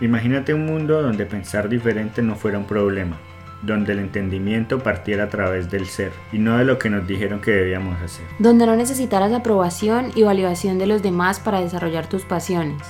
[0.00, 3.18] Imagínate un mundo donde pensar diferente no fuera un problema,
[3.62, 7.40] donde el entendimiento partiera a través del ser y no de lo que nos dijeron
[7.40, 8.26] que debíamos hacer.
[8.38, 12.82] Donde no necesitaras aprobación y validación de los demás para desarrollar tus pasiones,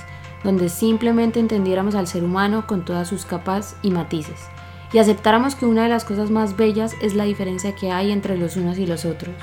[0.43, 4.49] donde simplemente entendiéramos al ser humano con todas sus capas y matices
[4.95, 8.37] y aceptáramos que una de las cosas más bellas es la diferencia que hay entre
[8.37, 9.35] los unos y los otros.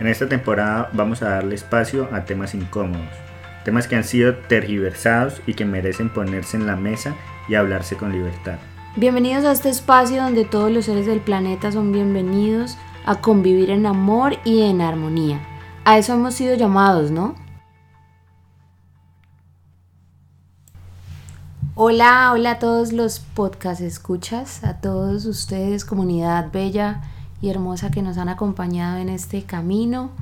[0.00, 3.06] En esta temporada vamos a darle espacio a temas incómodos,
[3.68, 7.14] temas que han sido tergiversados y que merecen ponerse en la mesa
[7.50, 8.56] y hablarse con libertad.
[8.96, 13.84] Bienvenidos a este espacio donde todos los seres del planeta son bienvenidos a convivir en
[13.84, 15.46] amor y en armonía.
[15.84, 17.34] A eso hemos sido llamados, ¿no?
[21.74, 27.02] Hola, hola a todos los podcast escuchas, a todos ustedes, comunidad bella
[27.42, 30.12] y hermosa que nos han acompañado en este camino.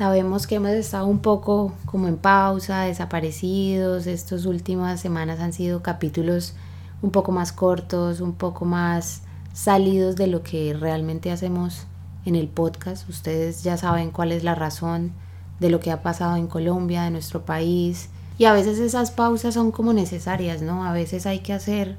[0.00, 4.06] Sabemos que hemos estado un poco como en pausa, desaparecidos.
[4.06, 6.54] Estas últimas semanas han sido capítulos
[7.02, 9.20] un poco más cortos, un poco más
[9.52, 11.84] salidos de lo que realmente hacemos
[12.24, 13.10] en el podcast.
[13.10, 15.12] Ustedes ya saben cuál es la razón
[15.58, 18.08] de lo que ha pasado en Colombia, de nuestro país.
[18.38, 20.86] Y a veces esas pausas son como necesarias, ¿no?
[20.86, 21.98] A veces hay que hacer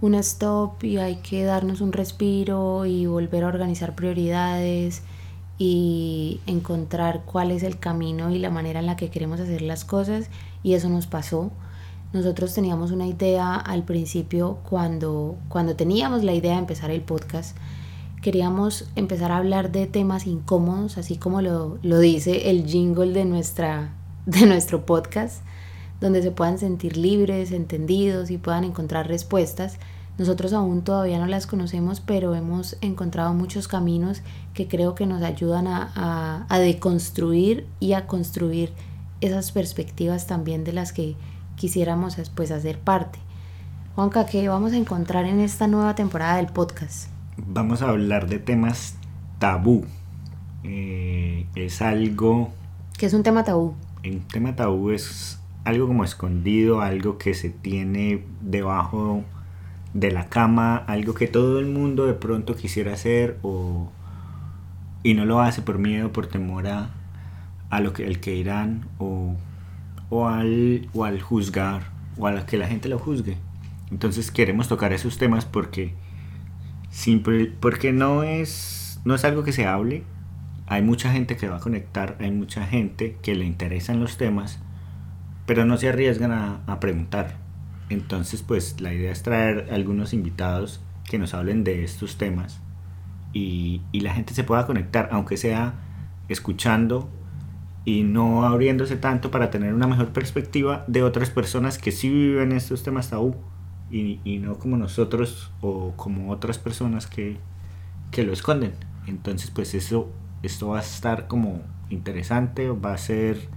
[0.00, 5.02] un stop y hay que darnos un respiro y volver a organizar prioridades
[5.58, 9.84] y encontrar cuál es el camino y la manera en la que queremos hacer las
[9.84, 10.28] cosas
[10.62, 11.50] y eso nos pasó.
[12.12, 17.56] Nosotros teníamos una idea al principio cuando, cuando teníamos la idea de empezar el podcast.
[18.22, 23.24] Queríamos empezar a hablar de temas incómodos, así como lo, lo dice el jingle de,
[23.24, 23.94] nuestra,
[24.26, 25.42] de nuestro podcast,
[26.00, 29.78] donde se puedan sentir libres, entendidos y puedan encontrar respuestas
[30.18, 34.22] nosotros aún todavía no las conocemos, pero hemos encontrado muchos caminos
[34.54, 38.72] que creo que nos ayudan a, deconstruir y a construir
[39.20, 41.16] esas perspectivas también de las que
[41.56, 43.18] quisiéramos después hacer parte.
[43.94, 47.08] Juanca, ¿qué vamos a encontrar en esta nueva temporada del podcast?
[47.36, 48.96] Vamos a hablar de temas
[49.38, 49.84] tabú.
[50.64, 52.50] Eh, es algo...
[52.96, 53.74] ¿Qué es un tema tabú?
[54.02, 59.24] Un tema tabú es algo como escondido, algo que se tiene debajo
[59.96, 63.90] de la cama, algo que todo el mundo de pronto quisiera hacer o,
[65.02, 66.90] y no lo hace por miedo, por temor a,
[67.80, 69.36] lo que el que irán o,
[70.10, 71.82] o, al, o al juzgar
[72.18, 73.38] o a que la gente lo juzgue.
[73.90, 75.94] Entonces queremos tocar esos temas porque
[76.90, 80.02] simple, porque no es no es algo que se hable.
[80.66, 84.58] Hay mucha gente que va a conectar, hay mucha gente que le interesan los temas,
[85.46, 87.45] pero no se arriesgan a, a preguntar.
[87.88, 92.60] Entonces, pues la idea es traer algunos invitados que nos hablen de estos temas
[93.32, 95.74] y, la gente se pueda conectar, aunque sea
[96.28, 97.08] escuchando
[97.84, 102.52] y no abriéndose tanto para tener una mejor perspectiva de otras personas que sí viven
[102.52, 103.36] estos temas tabú
[103.90, 107.36] y, y no como nosotros o como otras personas que,
[108.10, 108.74] que lo esconden.
[109.06, 110.10] Entonces, pues eso,
[110.42, 113.48] esto va a estar como interesante, va a ser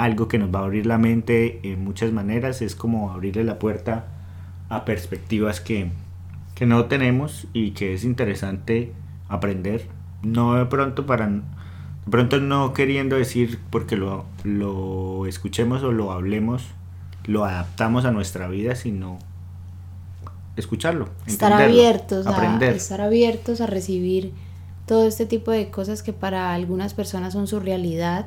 [0.00, 3.58] algo que nos va a abrir la mente en muchas maneras, es como abrirle la
[3.58, 4.06] puerta
[4.70, 5.90] a perspectivas que,
[6.60, 8.92] no tenemos y que es interesante
[9.28, 9.86] aprender,
[10.22, 11.42] no de pronto para de
[12.10, 16.66] pronto no queriendo decir porque lo, lo escuchemos o lo hablemos,
[17.24, 19.18] lo adaptamos a nuestra vida, sino
[20.56, 22.76] escucharlo, estar abiertos, aprender.
[22.76, 24.32] estar abiertos a recibir
[24.84, 28.26] todo este tipo de cosas que para algunas personas son su realidad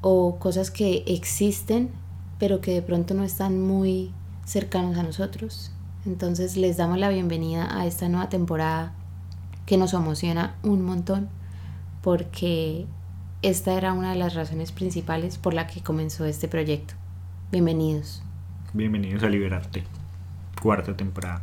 [0.00, 1.90] o cosas que existen
[2.38, 4.12] pero que de pronto no están muy
[4.44, 5.72] cercanos a nosotros.
[6.06, 8.92] Entonces les damos la bienvenida a esta nueva temporada
[9.66, 11.28] que nos emociona un montón
[12.02, 12.86] porque
[13.42, 16.94] esta era una de las razones principales por la que comenzó este proyecto.
[17.50, 18.22] Bienvenidos.
[18.72, 19.84] Bienvenidos a Liberarte,
[20.60, 21.42] cuarta temporada.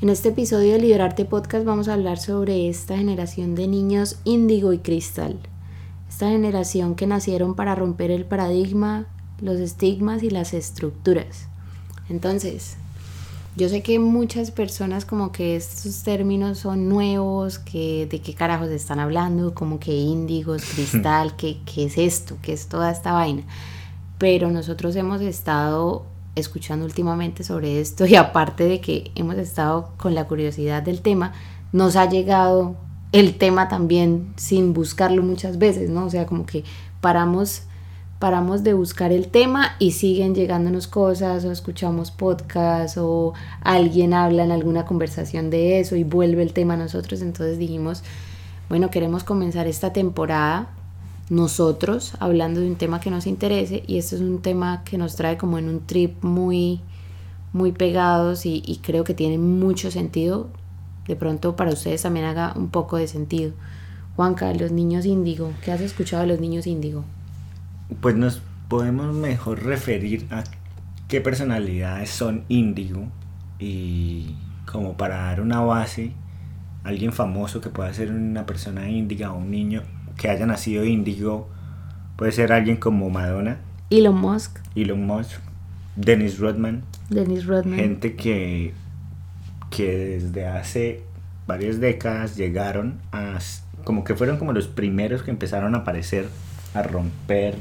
[0.00, 4.72] En este episodio de Liberarte Podcast vamos a hablar sobre esta generación de niños índigo
[4.72, 5.40] y cristal.
[6.08, 9.08] Esta generación que nacieron para romper el paradigma,
[9.40, 11.48] los estigmas y las estructuras.
[12.08, 12.76] Entonces,
[13.56, 18.68] yo sé que muchas personas como que estos términos son nuevos, que de qué carajos
[18.68, 23.42] están hablando, como que índigos, cristal, ¿qué, qué es esto, qué es toda esta vaina.
[24.16, 26.06] Pero nosotros hemos estado
[26.38, 31.32] escuchando últimamente sobre esto y aparte de que hemos estado con la curiosidad del tema,
[31.72, 32.76] nos ha llegado
[33.12, 36.06] el tema también sin buscarlo muchas veces, ¿no?
[36.06, 36.64] O sea, como que
[37.00, 37.62] paramos
[38.18, 43.32] paramos de buscar el tema y siguen llegándonos cosas o escuchamos podcasts o
[43.62, 48.02] alguien habla en alguna conversación de eso y vuelve el tema a nosotros, entonces dijimos,
[48.68, 50.68] bueno, queremos comenzar esta temporada
[51.30, 55.16] nosotros hablando de un tema que nos interese y esto es un tema que nos
[55.16, 56.80] trae como en un trip muy
[57.52, 60.48] muy pegados y, y creo que tiene mucho sentido
[61.06, 63.52] de pronto para ustedes también haga un poco de sentido
[64.18, 67.04] Juanca, los niños índigo, ¿qué has escuchado de los niños índigo?
[68.00, 70.42] Pues nos podemos mejor referir a
[71.06, 73.04] qué personalidades son índigo
[73.60, 74.34] y
[74.66, 76.10] como para dar una base,
[76.82, 79.82] alguien famoso que pueda ser una persona índiga o un niño
[80.18, 81.48] que haya nacido índigo,
[82.16, 83.56] puede ser alguien como Madonna,
[83.88, 85.38] Elon Musk, Elon Musk,
[85.96, 88.74] Dennis Rodman, Dennis Rodman, gente que,
[89.70, 91.02] que desde hace
[91.46, 93.38] varias décadas llegaron a,
[93.84, 96.28] como que fueron como los primeros que empezaron a aparecer,
[96.74, 97.54] a romper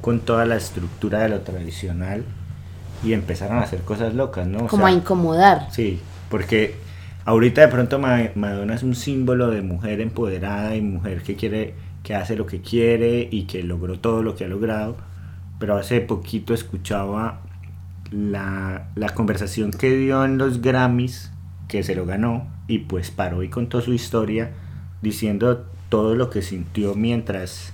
[0.00, 2.24] con toda la estructura de lo tradicional
[3.04, 4.64] y empezaron a hacer cosas locas, ¿no?
[4.64, 5.68] O como sea, a incomodar.
[5.70, 6.00] Sí,
[6.30, 6.74] porque
[7.24, 11.74] ahorita de pronto Ma- Madonna es un símbolo de mujer empoderada y mujer que quiere,
[12.02, 14.96] que hace lo que quiere y que logró todo lo que ha logrado.
[15.58, 17.42] Pero hace poquito escuchaba
[18.10, 21.30] la, la conversación que dio en los Grammys,
[21.68, 24.52] que se lo ganó, y pues paró y contó su historia
[25.02, 27.72] diciendo todo lo que sintió mientras,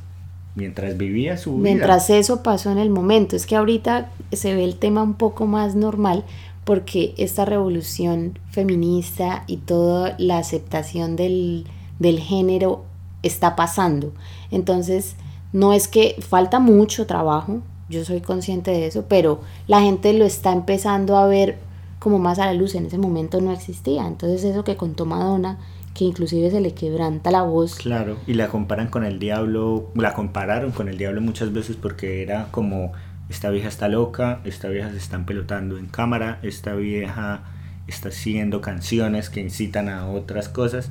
[0.55, 1.63] mientras vivía su vida.
[1.63, 5.47] Mientras eso pasó en el momento, es que ahorita se ve el tema un poco
[5.47, 6.25] más normal
[6.65, 11.65] porque esta revolución feminista y toda la aceptación del,
[12.01, 12.86] del género
[13.27, 14.13] está pasando.
[14.51, 15.17] Entonces,
[15.53, 20.25] no es que falta mucho trabajo, yo soy consciente de eso, pero la gente lo
[20.25, 21.59] está empezando a ver
[21.99, 24.07] como más a la luz, en ese momento no existía.
[24.07, 25.59] Entonces eso que contó Madonna,
[25.95, 30.13] que inclusive se le quebranta la voz, Claro, y la comparan con el diablo, la
[30.13, 32.93] compararon con el diablo muchas veces porque era como,
[33.31, 37.45] esta vieja está loca, esta vieja se están pelotando en cámara, esta vieja
[37.87, 40.91] está haciendo canciones que incitan a otras cosas,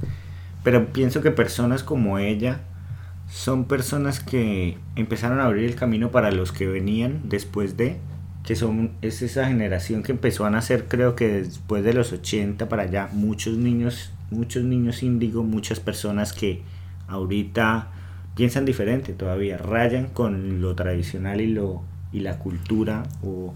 [0.65, 2.61] pero pienso que personas como ella
[3.29, 7.99] son personas que empezaron a abrir el camino para los que venían después de,
[8.43, 12.67] que son, es esa generación que empezó a nacer creo que después de los 80
[12.67, 16.63] para allá, muchos niños, muchos niños índigo, muchas personas que
[17.07, 17.91] ahorita
[18.35, 23.53] piensan diferente todavía, rayan con lo tradicional y lo y la cultura o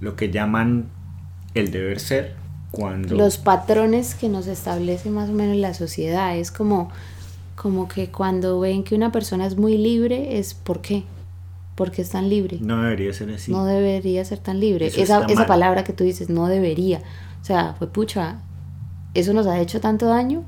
[0.00, 0.86] lo que llaman
[1.54, 2.43] el deber ser
[2.74, 6.36] cuando los patrones que nos establece más o menos la sociedad.
[6.36, 6.90] Es como,
[7.56, 11.04] como que cuando ven que una persona es muy libre, es ¿por qué?
[11.74, 12.58] ¿Por qué es tan libre?
[12.60, 13.50] no debería ser así.
[13.50, 14.86] No debería ser tan libre.
[14.86, 17.02] Eso Esa, esa palabra que tú dices, no debería.
[17.42, 18.40] O sea, fue pucha,
[19.14, 20.44] eso nos ha hecho tanto daño.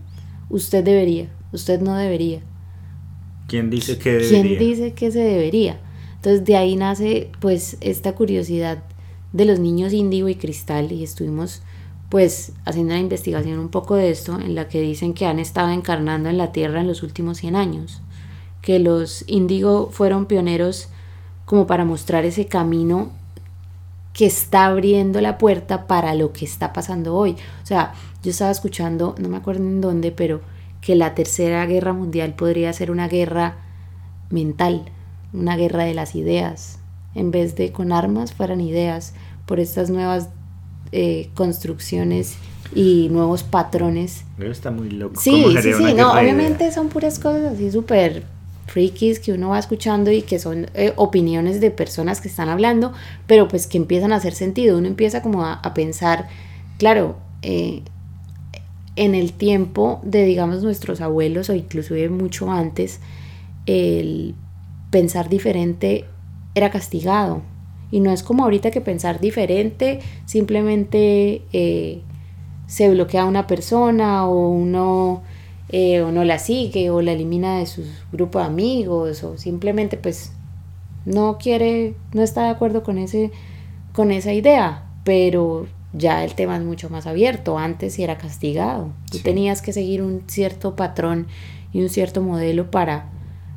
[0.48, 2.40] Usted debería, usted no debería.
[3.48, 4.58] ¿Quién dice que ¿Quién debería?
[4.58, 5.80] dice que se debería?
[6.16, 8.82] Entonces de ahí nace pues esta curiosidad
[9.32, 11.62] de los niños índigo y cristal y estuvimos
[12.08, 15.70] pues haciendo una investigación un poco de esto en la que dicen que han estado
[15.70, 18.00] encarnando en la Tierra en los últimos 100 años,
[18.62, 20.88] que los índigo fueron pioneros
[21.44, 23.10] como para mostrar ese camino
[24.12, 27.36] que está abriendo la puerta para lo que está pasando hoy.
[27.62, 30.40] O sea, yo estaba escuchando, no me acuerdo en dónde, pero
[30.80, 33.56] que la tercera guerra mundial podría ser una guerra
[34.30, 34.90] mental,
[35.32, 36.78] una guerra de las ideas.
[37.14, 39.12] En vez de con armas, fueran ideas
[39.46, 40.30] por estas nuevas
[40.92, 42.36] eh, construcciones
[42.74, 44.24] y nuevos patrones.
[44.38, 45.20] Pero está muy loco.
[45.20, 48.24] Sí, ¿Cómo sí, sí, no, obviamente son puras cosas así súper
[48.66, 52.92] frikis que uno va escuchando y que son eh, opiniones de personas que están hablando,
[53.26, 54.78] pero pues que empiezan a hacer sentido.
[54.78, 56.28] Uno empieza como a, a pensar,
[56.78, 57.82] claro, eh,
[58.96, 63.00] en el tiempo de, digamos, nuestros abuelos o inclusive mucho antes,
[63.66, 64.34] el
[64.90, 66.06] pensar diferente
[66.54, 67.42] era castigado.
[67.90, 72.02] Y no es como ahorita que pensar diferente simplemente eh,
[72.66, 75.22] se bloquea a una persona o uno,
[75.68, 79.96] eh, o no la sigue o la elimina de su grupo de amigos o simplemente
[79.96, 80.32] pues
[81.04, 83.30] no quiere, no está de acuerdo con, ese,
[83.92, 84.82] con esa idea.
[85.04, 87.58] Pero ya el tema es mucho más abierto.
[87.58, 88.92] Antes sí era castigado.
[89.10, 91.28] Tú tenías que seguir un cierto patrón
[91.72, 93.08] y un cierto modelo para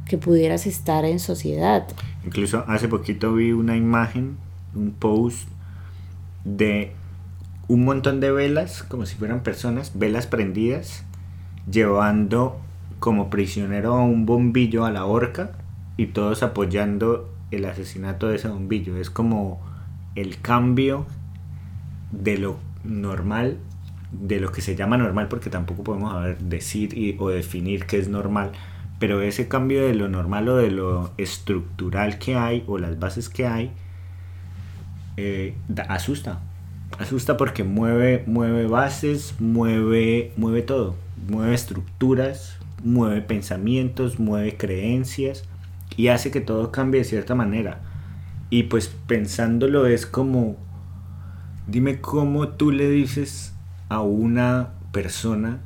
[0.05, 1.87] que pudieras estar en sociedad.
[2.25, 4.37] Incluso hace poquito vi una imagen,
[4.75, 5.47] un post
[6.43, 6.93] de
[7.67, 11.05] un montón de velas, como si fueran personas, velas prendidas,
[11.69, 12.59] llevando
[12.99, 15.51] como prisionero a un bombillo a la horca
[15.97, 18.97] y todos apoyando el asesinato de ese bombillo.
[18.97, 19.61] Es como
[20.15, 21.05] el cambio
[22.11, 23.57] de lo normal,
[24.11, 28.51] de lo que se llama normal, porque tampoco podemos decir o definir qué es normal,
[28.99, 33.29] pero ese cambio de lo normal o de lo estructural que hay o las bases
[33.29, 33.71] que hay,
[35.15, 35.55] eh,
[35.87, 36.41] asusta.
[36.99, 40.95] Asusta porque mueve, mueve bases, mueve, mueve todo,
[41.29, 45.45] mueve estructuras, mueve pensamientos, mueve creencias
[45.95, 47.79] y hace que todo cambie de cierta manera.
[48.49, 50.57] Y pues pensándolo es como,
[51.67, 53.53] dime cómo tú le dices
[53.87, 55.59] a una persona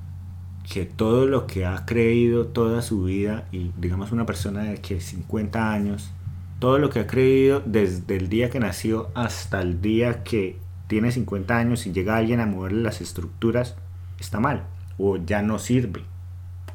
[0.74, 5.02] que todo lo que ha creído toda su vida, y digamos una persona de que
[5.02, 6.10] 50 años,
[6.58, 11.12] todo lo que ha creído desde el día que nació hasta el día que tiene
[11.12, 13.76] 50 años y llega alguien a moverle las estructuras,
[14.20, 14.64] está mal
[14.98, 16.06] o ya no sirve.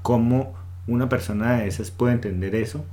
[0.02, 0.54] ¿Cómo
[0.86, 2.84] una persona de esas puede entender eso?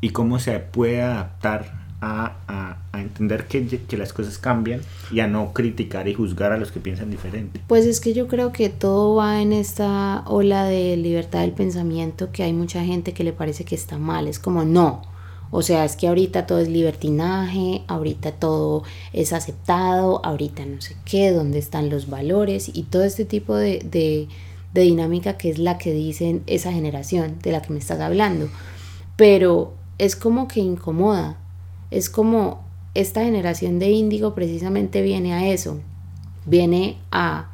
[0.00, 4.80] ¿Y cómo se puede adaptar a, entender que, que, las cosas cambian
[5.10, 7.60] y a no criticar y juzgar a los que piensan diferente.
[7.66, 12.30] Pues es que yo creo que todo va en esta ola de libertad del pensamiento
[12.32, 14.28] que hay mucha gente que le parece que está mal.
[14.28, 15.02] Es como no.
[15.50, 18.82] O sea, es que ahorita todo es libertinaje, ahorita todo
[19.12, 23.78] es aceptado, ahorita no sé qué, dónde están los valores y todo este tipo de,
[23.78, 24.28] de,
[24.72, 28.48] de dinámica que es la que dicen esa generación de la que me estás hablando.
[29.16, 31.38] Pero es como que incomoda,
[31.94, 35.80] es como esta generación de índigo precisamente viene a eso,
[36.44, 37.50] viene a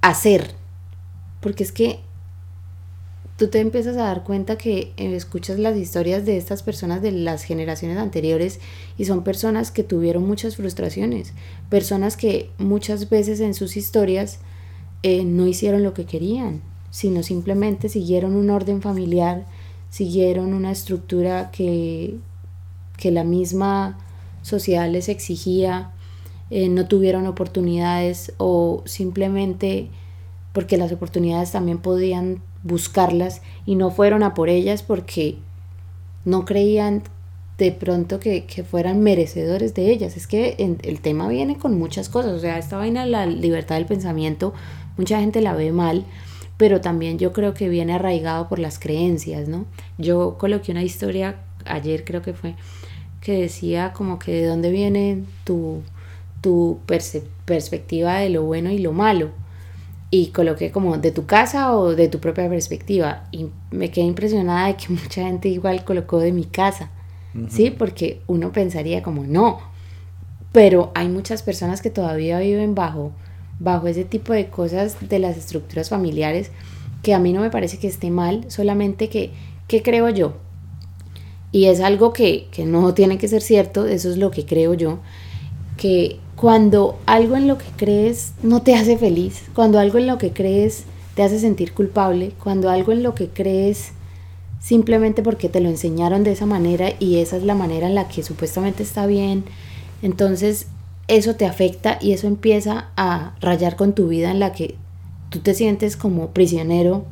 [0.00, 0.54] hacer,
[1.40, 2.00] porque es que
[3.36, 7.12] tú te empiezas a dar cuenta que eh, escuchas las historias de estas personas de
[7.12, 8.60] las generaciones anteriores
[8.96, 11.34] y son personas que tuvieron muchas frustraciones,
[11.68, 14.38] personas que muchas veces en sus historias
[15.02, 19.44] eh, no hicieron lo que querían, sino simplemente siguieron un orden familiar,
[19.90, 22.16] siguieron una estructura que,
[23.02, 23.98] que la misma
[24.42, 25.90] sociedad les exigía,
[26.50, 29.88] eh, no tuvieron oportunidades o simplemente
[30.52, 35.38] porque las oportunidades también podían buscarlas y no fueron a por ellas porque
[36.24, 37.02] no creían
[37.58, 40.16] de pronto que, fueran merecedores de ellas.
[40.16, 43.86] Es que el tema viene con muchas cosas, o sea, esta vaina, la libertad del
[43.86, 44.54] pensamiento,
[44.96, 46.04] mucha gente la ve mal,
[46.56, 49.66] pero también yo creo que viene arraigado por las creencias, ¿no?
[49.98, 52.54] Yo coloqué una historia ayer, creo que fue,
[53.22, 55.82] que decía como que de dónde viene tu,
[56.40, 56.80] tu
[57.46, 59.30] perspectiva de lo bueno y lo malo.
[60.10, 63.24] Y coloqué como de tu casa o de tu propia perspectiva.
[63.30, 66.90] Y me quedé impresionada de que mucha gente igual colocó de mi casa.
[67.48, 67.70] ¿Sí?
[67.70, 69.60] Porque uno pensaría como no.
[70.52, 73.12] Pero hay muchas personas que todavía viven bajo,
[73.58, 76.50] bajo ese tipo de cosas de las estructuras familiares
[77.02, 79.30] que a mí no me parece que esté mal, solamente que,
[79.66, 80.34] ¿qué creo yo?
[81.52, 84.98] Y es algo que, no tiene que ser cierto, eso es lo que creo yo,
[85.76, 90.18] que cuando algo en lo que crees no te hace feliz, cuando algo en lo
[90.18, 93.92] que crees te hace sentir culpable, cuando algo en lo que crees
[94.60, 98.08] simplemente porque te lo enseñaron de esa manera y esa es la manera en la
[98.08, 99.44] que supuestamente está bien,
[100.00, 100.68] entonces
[101.08, 104.76] eso te afecta y eso empieza a rayar con tu vida en la que
[105.28, 107.04] tú te sientes como prisionero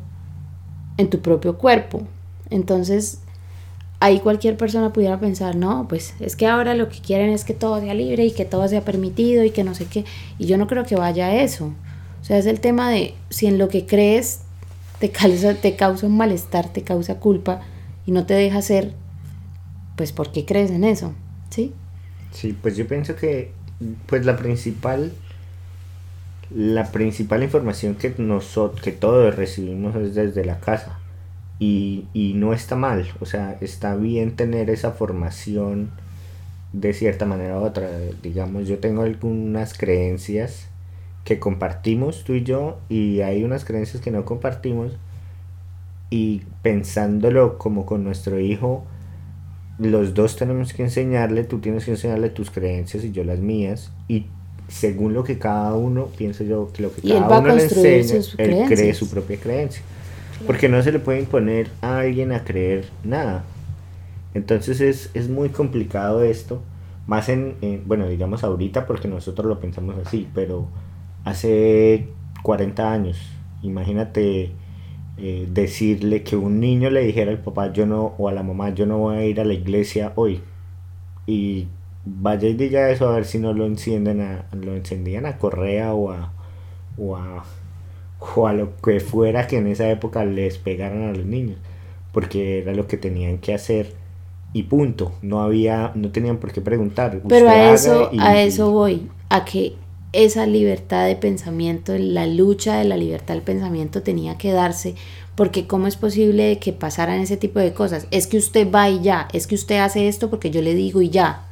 [0.97, 2.01] en tu propio cuerpo.
[2.49, 3.19] Entonces,
[4.01, 7.53] ahí cualquier persona pudiera pensar, no, pues es que ahora lo que quieren es que
[7.53, 10.05] todo sea libre y que todo sea permitido y que no sé qué.
[10.39, 11.71] Y yo no creo que vaya a eso.
[12.19, 14.41] O sea, es el tema de si en lo que crees
[14.99, 17.61] te causa, te causa un malestar, te causa culpa
[18.07, 18.93] y no te deja hacer,
[19.95, 21.13] pues ¿por qué crees en eso?
[21.51, 21.71] ¿Sí?
[22.31, 23.51] Sí, pues yo pienso que
[24.07, 25.11] pues la principal
[26.49, 31.00] la principal información que nosotros que todos recibimos es desde la casa
[31.63, 35.91] y, no está mal, o sea, está bien tener esa formación
[36.73, 37.87] de cierta manera u otra.
[38.23, 40.67] Digamos, yo tengo algunas creencias
[41.23, 44.93] que compartimos tú y yo y hay unas creencias que no compartimos
[46.09, 48.83] y pensándolo como con nuestro hijo,
[49.77, 53.91] los dos tenemos que enseñarle, tú tienes que enseñarle tus creencias y yo las mías
[54.07, 54.25] y
[54.67, 58.65] según lo que cada uno, pienso yo que lo que cada uno le enseña, él
[58.67, 59.83] cree su propia creencia.
[60.47, 63.43] Porque no se le puede imponer a alguien a creer nada.
[64.33, 66.61] Entonces es, muy complicado esto,
[67.05, 67.55] más en,
[67.85, 70.67] bueno, digamos ahorita porque nosotros lo pensamos así, pero
[71.25, 72.07] hace
[72.43, 73.17] 40 años,
[73.61, 74.51] imagínate
[75.17, 78.69] eh, decirle que un niño le dijera al papá yo no, o a la mamá
[78.69, 80.41] yo no voy a ir a la iglesia hoy,
[81.27, 81.67] y
[82.05, 85.93] vaya y diga eso a ver si no lo encienden a, lo encendían a correa
[85.93, 86.31] o a,
[86.97, 87.43] o a,
[88.35, 91.57] o a lo que fuera que en esa época les pegaran a los niños
[92.11, 93.93] porque era lo que tenían que hacer
[94.53, 95.13] y punto.
[95.21, 97.21] No había no tenían por qué preguntar.
[97.27, 99.75] Pero a eso a eso voy a que
[100.13, 104.95] esa libertad de pensamiento la lucha de la libertad del pensamiento tenía que darse
[105.35, 109.01] porque cómo es posible que pasaran ese tipo de cosas es que usted va y
[109.01, 111.45] ya es que usted hace esto porque yo le digo y ya.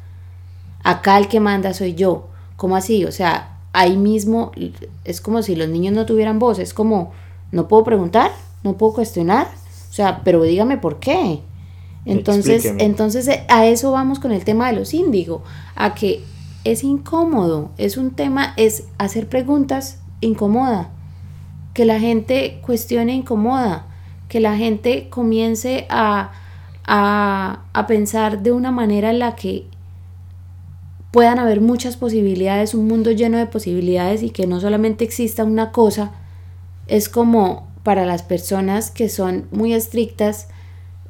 [0.83, 2.27] Acá el que manda soy yo.
[2.57, 4.51] Cómo así o sea ahí mismo
[5.05, 7.11] es como si los niños no tuvieran voz es como
[7.51, 8.31] no puedo preguntar
[8.63, 9.47] no puedo cuestionar
[9.89, 11.41] o sea, pero dígame por qué.
[12.05, 15.43] Entonces, entonces eh, a eso vamos con el tema de los índigo,
[15.75, 16.23] a que
[16.63, 20.89] es incómodo, es un tema, es hacer preguntas incomoda,
[21.73, 23.87] que la gente cuestione incomoda,
[24.27, 26.31] que la gente comience a,
[26.85, 29.65] a, a pensar de una manera en la que
[31.11, 35.71] puedan haber muchas posibilidades, un mundo lleno de posibilidades y que no solamente exista una
[35.71, 36.11] cosa,
[36.87, 40.49] es como para las personas que son muy estrictas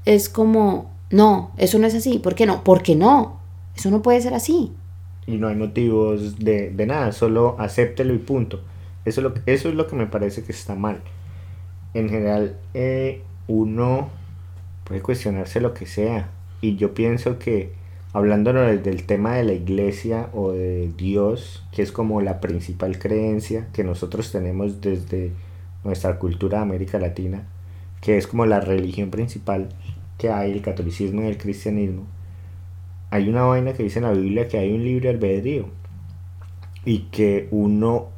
[0.06, 2.20] es como, no, eso no es así.
[2.20, 2.63] ¿Por qué no?
[2.63, 3.39] Porque no.
[3.75, 4.72] Eso no puede ser así.
[5.27, 8.62] Y no hay motivos de, nada, solo acéptelo y punto.
[9.06, 11.01] Eso es, lo, eso es lo que me parece que está mal.
[11.94, 14.10] En general, eh, uno
[14.84, 16.29] puede cuestionarse lo que sea.
[16.62, 17.74] Y yo pienso que,
[18.13, 23.67] hablándonos del tema de la iglesia o de Dios, que es como la principal creencia
[23.73, 25.31] que nosotros tenemos desde
[25.83, 27.43] nuestra cultura de América Latina,
[28.01, 29.69] que es como la religión principal
[30.17, 32.05] que hay, el catolicismo y el cristianismo,
[33.11, 35.65] hay una vaina que dice en la Biblia que hay un libre albedrío
[36.85, 38.09] y que uno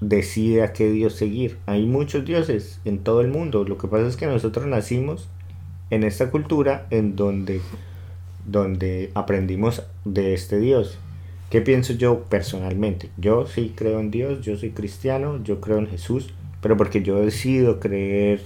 [0.00, 1.58] decide a qué Dios seguir.
[1.66, 3.64] Hay muchos dioses en todo el mundo.
[3.64, 5.28] Lo que pasa es que nosotros nacimos
[5.90, 7.60] en esta cultura en donde,
[8.50, 10.98] donde aprendimos de este Dios.
[11.50, 13.10] ¿Qué pienso yo personalmente?
[13.16, 17.20] Yo sí creo en Dios, yo soy cristiano, yo creo en Jesús, pero porque yo
[17.20, 18.42] decido creer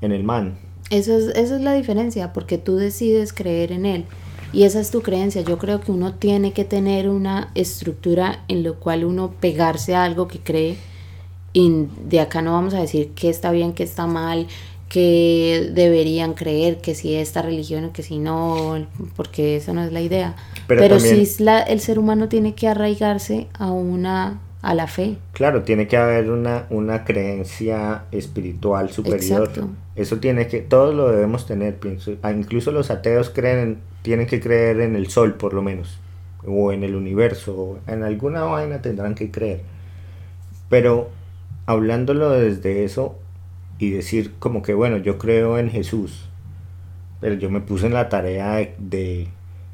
[0.00, 0.56] en el man.
[0.90, 4.04] Eso es, esa es la diferencia, porque tú decides creer en él.
[4.52, 5.42] Y esa es tu creencia.
[5.42, 10.04] Yo creo que uno tiene que tener una estructura en lo cual uno pegarse a
[10.04, 10.76] algo que cree.
[11.52, 14.46] Y de acá no vamos a decir qué está bien, qué está mal,
[14.88, 20.00] que deberían creer, que si esta religión, que si no, porque esa no es la
[20.00, 20.36] idea.
[20.68, 25.16] Pero, si sí la, el ser humano tiene que arraigarse a una a la fe.
[25.32, 29.48] Claro, tiene que haber una, una creencia espiritual superior.
[29.94, 32.16] Eso tiene que, todos lo debemos tener, pienso.
[32.22, 36.00] Ah, incluso los ateos creen, tienen que creer en el sol por lo menos,
[36.44, 39.60] o en el universo, en alguna vaina tendrán que creer.
[40.68, 41.10] Pero
[41.66, 43.16] hablándolo desde eso
[43.78, 46.24] y decir como que bueno, yo creo en Jesús,
[47.20, 49.28] pero yo me puse en la tarea de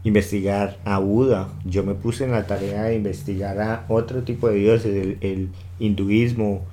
[0.05, 4.57] investigar a Buda, yo me puse en la tarea de investigar a otro tipo de
[4.57, 6.65] dioses, el, hinduismo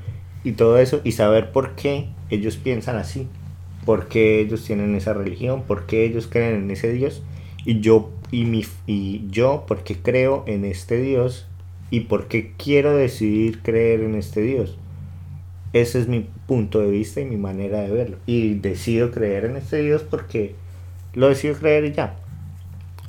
[0.43, 3.27] y todo eso, y saber por qué ellos piensan así,
[3.85, 7.23] por qué ellos tienen esa religión, por qué ellos creen en ese Dios,
[7.65, 11.47] y yo, y, mi, y yo porque creo en este Dios,
[11.91, 14.77] y por qué quiero decidir creer en este Dios.
[15.73, 18.17] Ese es mi punto de vista y mi manera de verlo.
[18.25, 20.55] Y decido creer en este Dios porque
[21.13, 22.17] lo decido creer y ya.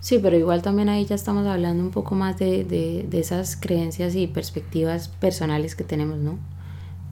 [0.01, 3.57] Sí, pero igual también ahí ya estamos hablando un poco más de, de, de esas
[3.57, 6.39] creencias y perspectivas personales que tenemos, ¿no?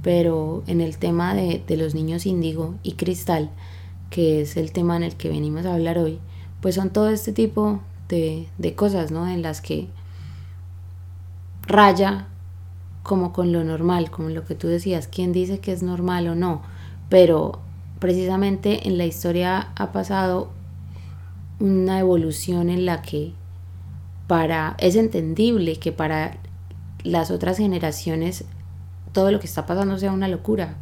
[0.02, 3.50] Pero en el tema de, de los niños índigo y cristal,
[4.10, 6.18] que es el tema en el que venimos a hablar hoy,
[6.62, 9.28] pues son todo este tipo de, de cosas, ¿no?
[9.28, 9.88] En las que
[11.66, 12.26] raya
[13.08, 16.34] como con lo normal, como lo que tú decías, quién dice que es normal o
[16.34, 16.60] no,
[17.08, 17.58] pero
[18.00, 20.50] precisamente en la historia ha pasado
[21.58, 23.32] una evolución en la que
[24.26, 26.36] para es entendible que para
[27.02, 28.44] las otras generaciones
[29.12, 30.76] todo lo que está pasando sea una locura.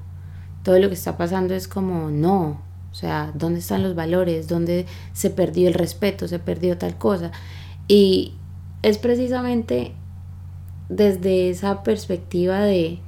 [0.65, 2.61] Todo lo que está pasando es como no,
[2.91, 4.49] o sea, ¿dónde están los valores?
[4.49, 6.27] ¿Dónde se perdió el respeto?
[6.27, 7.31] ¿Se perdió tal cosa?
[7.87, 8.35] Y
[8.83, 9.95] es precisamente
[10.89, 13.01] desde esa perspectiva de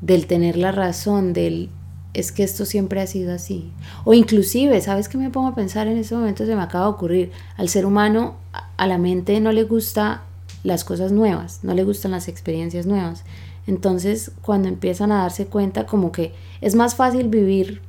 [0.00, 1.70] del tener la razón, del
[2.14, 3.72] es que esto siempre ha sido así.
[4.04, 6.44] O inclusive, ¿sabes qué me pongo a pensar en ese momento?
[6.44, 7.32] Se me acaba de ocurrir.
[7.56, 8.36] Al ser humano,
[8.76, 10.22] a la mente no le gusta
[10.62, 13.24] las cosas nuevas, no le gustan las experiencias nuevas.
[13.66, 17.80] Entonces, cuando empiezan a darse cuenta, como que es más fácil vivir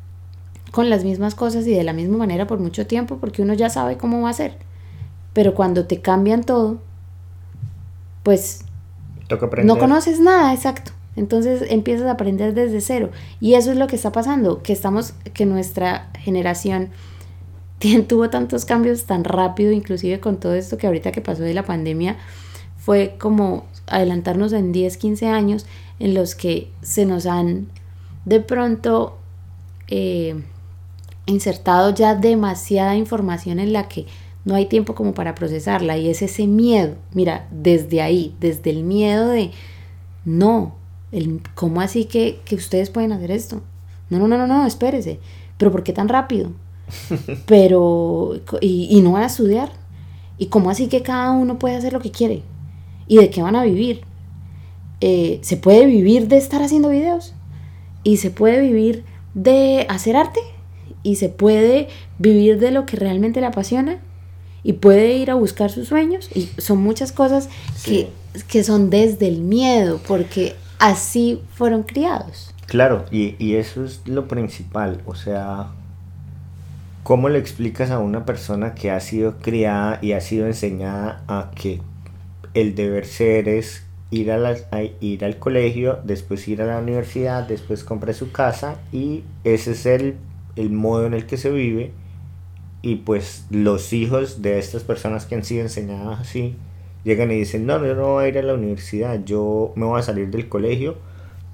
[0.71, 3.69] con las mismas cosas y de la misma manera por mucho tiempo, porque uno ya
[3.69, 4.57] sabe cómo va a ser.
[5.33, 6.79] Pero cuando te cambian todo,
[8.23, 8.65] pues
[9.27, 9.73] Toca aprender.
[9.73, 10.91] no conoces nada, exacto.
[11.15, 13.11] Entonces empiezas a aprender desde cero.
[13.39, 16.89] Y eso es lo que está pasando, que estamos, que nuestra generación
[18.07, 21.63] tuvo tantos cambios tan rápido, inclusive con todo esto que ahorita que pasó de la
[21.63, 22.17] pandemia,
[22.77, 25.65] fue como adelantarnos en 10, 15 años
[25.99, 27.67] en los que se nos han
[28.25, 29.17] de pronto
[29.87, 30.41] eh,
[31.25, 34.05] insertado ya demasiada información en la que
[34.45, 38.83] no hay tiempo como para procesarla y es ese miedo, mira, desde ahí, desde el
[38.83, 39.51] miedo de,
[40.25, 40.75] no,
[41.11, 43.61] el, ¿cómo así que, que ustedes pueden hacer esto?
[44.09, 45.19] No, no, no, no, no, espérese,
[45.57, 46.51] pero ¿por qué tan rápido?
[47.45, 49.71] Pero, y, y no van a estudiar.
[50.37, 52.43] ¿Y cómo así que cada uno puede hacer lo que quiere?
[53.07, 54.01] ¿Y de qué van a vivir?
[54.99, 57.33] Eh, ¿Se puede vivir de estar haciendo videos?
[58.03, 59.03] ¿Y se puede vivir
[59.33, 60.39] de hacer arte?
[61.03, 61.87] ¿Y se puede
[62.19, 63.99] vivir de lo que realmente le apasiona?
[64.63, 66.29] ¿Y puede ir a buscar sus sueños?
[66.33, 68.07] Y son muchas cosas Sí.
[68.33, 72.53] que, que son desde el miedo, porque así fueron criados.
[72.67, 75.67] Claro, y, y eso es lo principal, o sea,
[77.03, 81.51] ¿cómo le explicas a una persona que ha sido criada y ha sido enseñada a
[81.53, 81.81] que
[82.53, 86.77] el deber ser es ir, a la- a ir al colegio, después ir a la
[86.79, 90.15] universidad, después comprar su casa y ese es el,
[90.55, 91.91] el modo en el que se vive
[92.83, 96.57] y pues los hijos de estas personas que han sido enseñadas así
[97.05, 99.99] llegan y dicen, no, yo no voy a ir a la universidad, yo me voy
[99.99, 100.97] a salir del colegio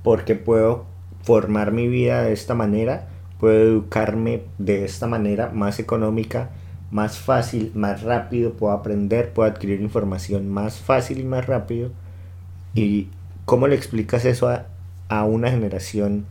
[0.04, 0.86] porque puedo
[1.22, 3.08] formar mi vida de esta manera,
[3.40, 6.50] puedo educarme de esta manera más económica,
[6.90, 11.92] más fácil, más rápido, puedo aprender, puedo adquirir información más fácil y más rápido.
[12.74, 13.08] ¿Y
[13.46, 14.66] cómo le explicas eso a,
[15.10, 16.26] a una generación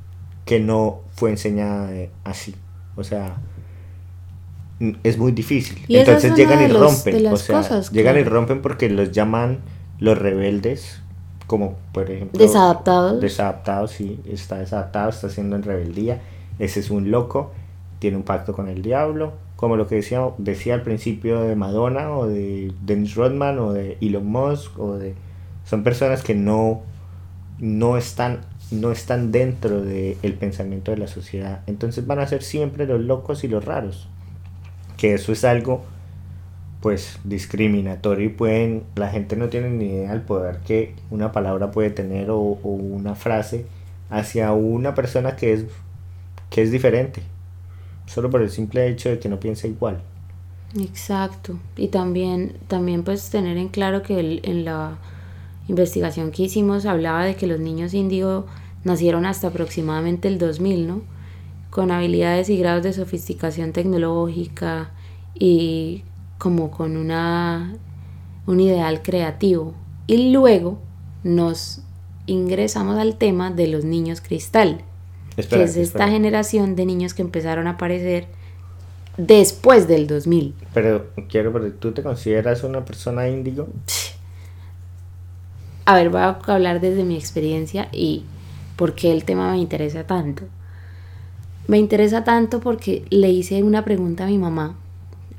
[0.45, 1.91] que no fue enseñada
[2.25, 2.57] así?
[2.97, 3.37] O sea,
[5.03, 5.79] es muy difícil.
[5.89, 7.15] Y Entonces llegan de y los- rompen.
[7.23, 9.59] de o las sea, cosas, llegan y rompen porque los llaman
[9.99, 11.01] los rebeldes,
[11.47, 12.39] como por ejemplo...
[12.39, 13.21] Desadaptados.
[13.21, 16.21] Desadaptado, sí, está desadaptado, está haciendo en rebeldía.
[16.59, 17.53] Ese es un loco,
[17.99, 22.11] tiene un pacto con el diablo, como lo que decía, decía al principio de Madonna
[22.13, 25.15] o de Dennis Rodman o de Elon Musk o de
[25.65, 26.83] son personas que no
[27.59, 32.87] no están no están dentro del pensamiento de la sociedad, entonces van a ser siempre
[32.87, 34.09] los locos y los raros.
[34.99, 35.85] Que eso es algo
[36.81, 41.71] pues discriminatorio y pueden la gente no tiene ni idea del poder que una palabra
[41.73, 43.67] puede tener o, una frase
[44.11, 45.65] hacia una persona que es
[46.51, 47.23] que es diferente
[48.07, 50.03] solo por el simple hecho de que no piensa igual
[50.79, 51.59] Exacto.
[51.77, 54.99] Y también, también pues tener en claro que el- en la
[55.69, 58.47] investigación que hicimos hablaba de que los niños índigo
[58.85, 61.03] nacieron hasta aproximadamente el 2000, ¿no?
[61.79, 64.91] Con habilidades y grados de sofisticación tecnológica
[65.39, 66.03] y
[66.37, 67.77] como con una
[68.47, 69.75] un ideal creativo.
[70.09, 70.81] Y luego
[71.23, 71.83] nos
[72.27, 74.81] ingresamos al tema de los niños cristal,
[75.37, 76.09] Espera, que es esta espera.
[76.09, 78.27] generación de niños que empezaron a aparecer
[79.17, 80.57] después del 2000.
[80.75, 83.69] pero quiero pero tú te consideras una persona índigo
[85.85, 88.25] A ver, voy a hablar desde mi experiencia y
[88.75, 90.43] por qué el tema me interesa tanto.
[91.69, 94.75] Me interesa tanto porque le hice una pregunta a mi mamá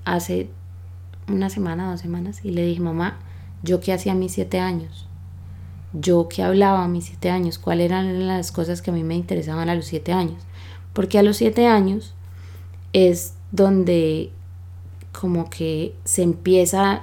[0.05, 0.49] hace
[1.27, 3.19] una semana, dos semanas, y le dije, mamá,
[3.63, 5.07] ¿yo qué hacía a mis siete años?
[5.91, 7.59] ¿Yo qué hablaba a mis siete años?
[7.59, 10.41] ¿Cuáles eran las cosas que a mí me interesaban a los siete años?
[10.93, 12.13] Porque a los siete años
[12.93, 14.31] es donde
[15.19, 17.01] como que se empieza,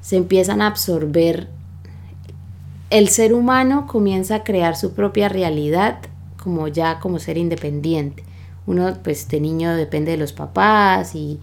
[0.00, 1.48] se empiezan a absorber
[2.90, 5.98] el ser humano comienza a crear su propia realidad
[6.36, 8.22] como ya como ser independiente.
[8.66, 11.38] Uno pues de niño depende de los papás y,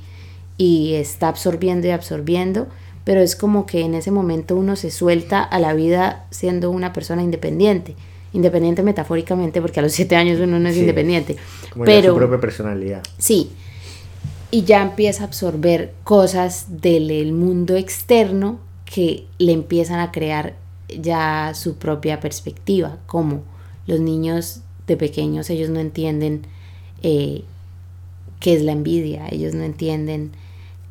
[0.58, 2.68] y está absorbiendo y absorbiendo,
[3.04, 6.94] pero es como que en ese momento uno se suelta a la vida siendo una
[6.94, 7.96] persona independiente.
[8.34, 10.82] Independiente metafóricamente porque a los siete años uno no es Sí.
[10.82, 11.36] independiente.
[11.72, 13.52] como ya pero su propia personalidad Sí.
[14.52, 20.56] Y ya empieza a absorber cosas del el mundo externo que le empiezan a crear
[20.90, 23.42] ya su propia perspectiva, como
[23.88, 26.46] los niños de pequeños, ellos no entienden
[27.04, 27.44] eh,
[28.40, 30.32] qué es la envidia, ellos no entienden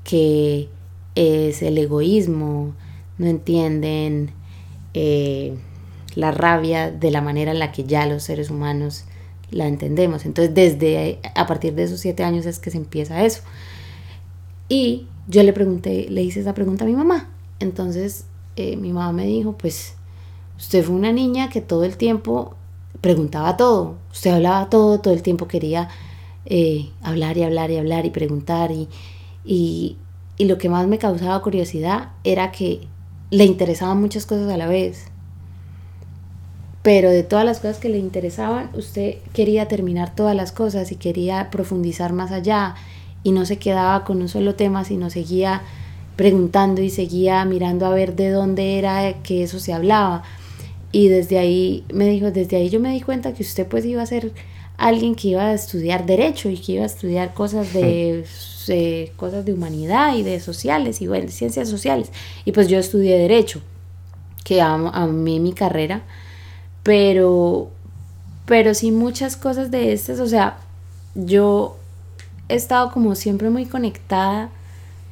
[0.05, 0.68] qué
[1.14, 2.75] es el egoísmo,
[3.18, 4.31] no entienden
[4.94, 5.57] eh,
[6.14, 9.05] la rabia de la manera en la que ya los seres humanos
[9.51, 10.25] la entendemos.
[10.25, 13.42] Entonces, desde a partir de esos siete años es que se empieza eso.
[14.68, 17.29] Y yo le pregunté, le hice esa pregunta a mi mamá.
[17.61, 18.25] Entonces,
[18.57, 19.94] eh, mi mamá me dijo, pues,
[20.59, 22.57] usted fue una niña que todo el tiempo
[23.03, 23.97] preguntaba todo.
[24.11, 25.91] Usted hablaba todo, todo el tiempo quería
[26.47, 28.71] eh, hablar y hablar y hablar y preguntar.
[28.71, 28.88] Y,
[29.45, 29.99] y,
[30.38, 32.88] y lo que más me causaba curiosidad era que
[33.31, 35.07] le interesaban muchas cosas a la vez.
[36.83, 40.97] Pero de todas las cosas que le interesaban, usted quería terminar todas las cosas y
[40.97, 42.75] quería profundizar más allá
[43.23, 45.62] y no se quedaba con un solo tema, sino seguía
[46.17, 50.25] preguntando y seguía mirando a ver de dónde era que eso se hablaba.
[50.93, 54.03] Y desde ahí me dijo, desde ahí yo me di cuenta que usted pues iba
[54.03, 54.33] a ser
[54.77, 58.25] alguien que iba a estudiar derecho y que iba a estudiar cosas de,
[59.17, 62.11] cosas de humanidad y de sociales y bueno, ciencias sociales.
[62.45, 63.63] Y pues yo estudié derecho,
[64.45, 66.03] que amo, amé mi carrera
[66.83, 67.71] pero,
[68.47, 70.59] pero sí muchas cosas de estas, o sea,
[71.15, 71.77] yo
[72.49, 74.51] he estado como siempre muy conectada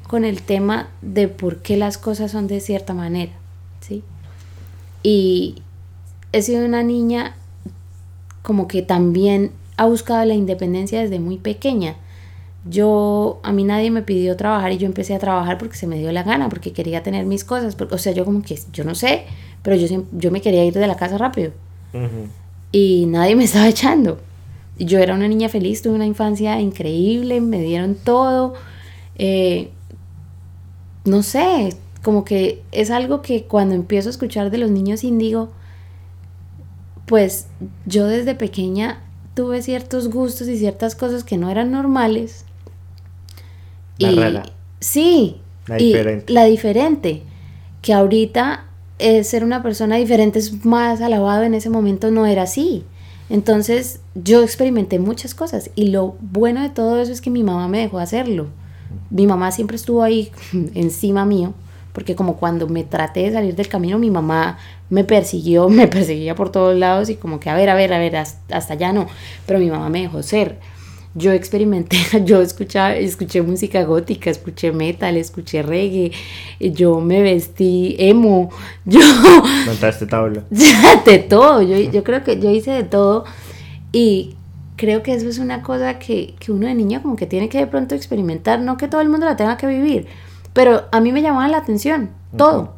[0.07, 3.31] con el tema de por qué las cosas son de cierta manera,
[3.79, 4.03] ¿sí?
[5.03, 5.61] Y
[6.31, 7.35] he sido una niña
[8.41, 11.95] como que también ha buscado la independencia desde muy pequeña.
[12.69, 15.97] Yo, a mí nadie me pidió trabajar y yo empecé a trabajar porque se me
[15.97, 18.93] dio la gana, porque quería tener mis cosas, o sea, yo como que, yo no
[18.93, 19.25] sé,
[19.63, 21.51] pero yo, yo me quería ir de la casa rápido.
[22.71, 24.19] Y nadie me estaba echando.
[24.77, 28.53] Yo era una niña feliz, tuve una infancia increíble, me dieron todo.
[29.15, 29.69] Eh,
[31.05, 35.49] no sé, como que es algo que cuando empiezo a escuchar de los niños índigo,
[37.11, 37.47] pues
[37.85, 39.01] yo desde pequeña
[39.33, 42.45] tuve ciertos gustos y ciertas cosas que no eran normales.
[43.97, 44.41] La y
[44.79, 46.31] sí, la diferente.
[46.31, 47.23] la diferente,
[47.81, 48.63] que ahorita
[48.97, 52.85] eh, ser una persona diferente es más alabado, en ese momento no era así.
[53.29, 57.67] Entonces yo experimenté muchas cosas y lo bueno de todo eso es que mi mamá
[57.67, 58.47] me dejó hacerlo.
[59.09, 60.31] Mi mamá siempre estuvo ahí
[60.75, 61.53] encima mío,
[61.93, 64.57] porque como cuando me traté de salir del camino, mi mamá
[64.89, 67.99] me persiguió, me perseguía por todos lados y como que a ver, a ver, a
[67.99, 69.07] ver, hasta, hasta allá no,
[69.45, 70.57] pero mi mamá me dejó ser
[71.13, 76.11] yo experimenté, yo escuchaba, escuché música gótica, escuché metal, escuché reggae,
[76.59, 78.49] yo me vestí emo,
[78.85, 78.99] yo...
[79.65, 80.43] Montaste tabla.
[80.49, 83.25] de todo, yo, yo creo que yo hice de todo
[83.91, 84.35] y
[84.77, 87.59] creo que eso es una cosa que, que uno de niño como que tiene que
[87.59, 90.07] de pronto experimentar, no que todo el mundo la tenga que vivir,
[90.53, 92.75] pero a mí me llamaba la atención, todo.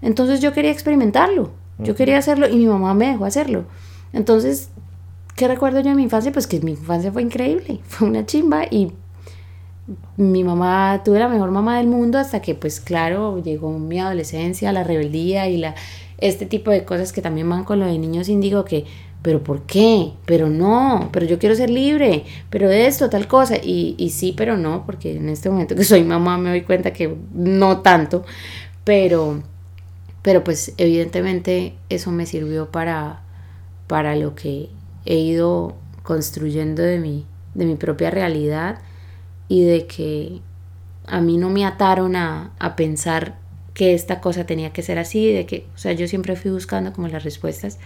[0.00, 3.64] Entonces yo quería experimentarlo, yo quería hacerlo y mi mamá me dejó hacerlo.
[4.12, 4.70] Entonces
[5.36, 6.30] ¿Qué recuerdo yo de mi infancia?
[6.30, 8.92] Pues que mi infancia fue increíble, fue una chimba y
[10.16, 14.72] mi mamá, tuve la mejor mamá del mundo hasta que pues claro, llegó mi adolescencia,
[14.72, 15.74] la rebeldía y la,
[16.18, 18.84] este tipo de cosas que también van con lo de niños índigo que,
[19.22, 20.12] pero ¿por qué?
[20.26, 24.56] Pero no, pero yo quiero ser libre, pero esto, tal cosa, y, y sí, pero
[24.56, 28.24] no, porque en este momento que soy mamá me doy cuenta que no tanto,
[28.84, 29.42] pero,
[30.22, 33.22] pero pues evidentemente eso me sirvió para,
[33.86, 34.68] para lo que
[35.06, 38.80] he ido construyendo de mi, de mi propia realidad
[39.48, 40.40] y de que
[41.06, 43.36] a mí no me ataron a, a pensar
[43.74, 46.92] que esta cosa tenía que ser así, de que, o sea, yo siempre fui buscando
[46.92, 47.78] como las respuestas.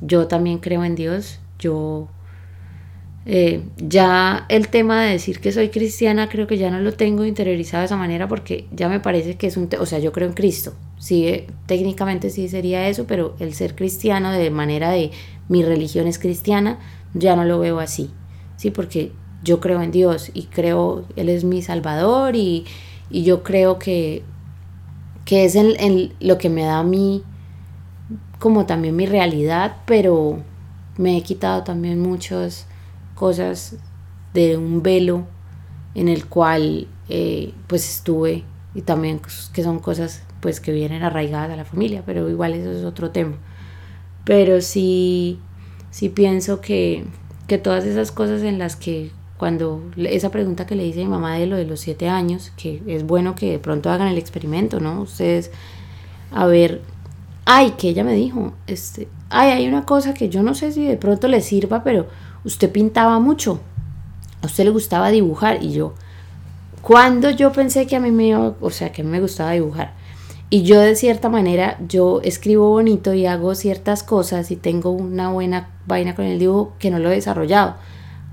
[0.00, 2.08] Yo también creo en Dios, yo
[3.26, 7.24] eh, ya el tema de decir que soy cristiana creo que ya no lo tengo
[7.24, 10.28] interiorizado de esa manera porque ya me parece que es un, o sea, yo creo
[10.28, 15.10] en Cristo, sí, eh, técnicamente sí sería eso, pero el ser cristiano de manera de
[15.48, 16.78] mi religión es cristiana,
[17.14, 18.10] ya no lo veo así,
[18.56, 22.64] sí, porque yo creo en Dios y creo, Él es mi Salvador y,
[23.10, 24.22] yo creo que,
[25.24, 25.56] que es
[26.20, 27.22] lo que me da a mí
[28.38, 30.38] como también mi realidad, pero
[30.96, 32.66] me he quitado también muchos
[33.14, 33.76] cosas
[34.32, 35.26] de un velo
[35.94, 38.44] en el cual eh, pues estuve
[38.74, 39.20] y también
[39.52, 43.10] que son cosas pues que vienen arraigadas a la familia, pero igual eso es otro
[43.10, 43.36] tema.
[44.24, 45.38] Pero sí,
[45.90, 47.04] sí pienso que,
[47.46, 51.10] que todas esas cosas en las que cuando esa pregunta que le hice a mi
[51.10, 54.18] mamá de lo de los siete años, que es bueno que de pronto hagan el
[54.18, 55.02] experimento, ¿no?
[55.02, 55.50] Ustedes,
[56.30, 56.82] a ver,
[57.44, 60.84] ay, que ella me dijo, este, ay, hay una cosa que yo no sé si
[60.84, 62.06] de pronto le sirva, pero
[62.44, 63.60] usted pintaba mucho,
[64.42, 65.94] a usted le gustaba dibujar y yo,
[66.82, 69.52] cuando yo pensé que a mí me iba, o sea, que a mí me gustaba
[69.52, 69.94] dibujar.
[70.50, 75.30] Y yo de cierta manera, yo escribo bonito y hago ciertas cosas y tengo una
[75.30, 77.76] buena vaina con el dibujo que no lo he desarrollado.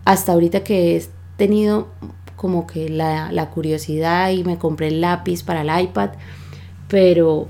[0.04, 1.06] Hasta ahorita que he
[1.38, 1.88] tenido
[2.36, 6.10] como que la, la curiosidad y me compré el lápiz para el iPad,
[6.90, 7.48] pero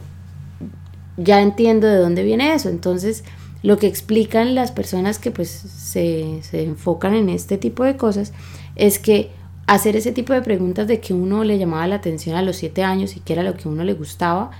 [1.17, 2.69] ya entiendo de dónde viene eso.
[2.69, 3.23] Entonces,
[3.63, 8.33] lo que explican las personas que pues se, enfocan en este tipo de cosas
[8.75, 9.29] es que
[9.67, 12.83] hacer ese tipo de preguntas de que uno le llamaba la atención a los siete
[12.83, 14.51] años y que era lo que uno le gustaba,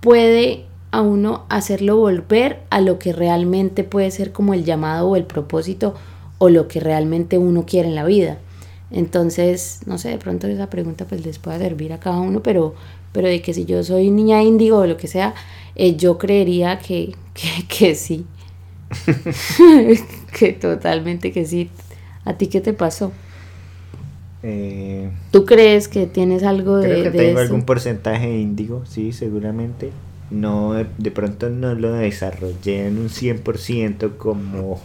[0.00, 5.16] puede a uno hacerlo volver a lo que realmente puede ser como el llamado o
[5.16, 5.94] el propósito
[6.38, 8.38] o lo que realmente uno quiere en la vida.
[8.90, 12.74] Entonces, no sé, de pronto esa pregunta pues les pueda servir a cada uno, pero,
[13.16, 15.34] pero de que si yo soy niña índigo o lo que sea,
[15.76, 18.26] eh, yo creería que, que, que sí.
[20.38, 21.70] que totalmente que sí.
[22.24, 23.12] ¿A ti qué te pasó?
[24.42, 27.40] Eh, ¿Tú crees que tienes algo de, creo que de tengo eso?
[27.40, 29.92] algún porcentaje índigo, sí, seguramente.
[30.30, 34.80] No, de pronto no lo desarrollé en un 100% como,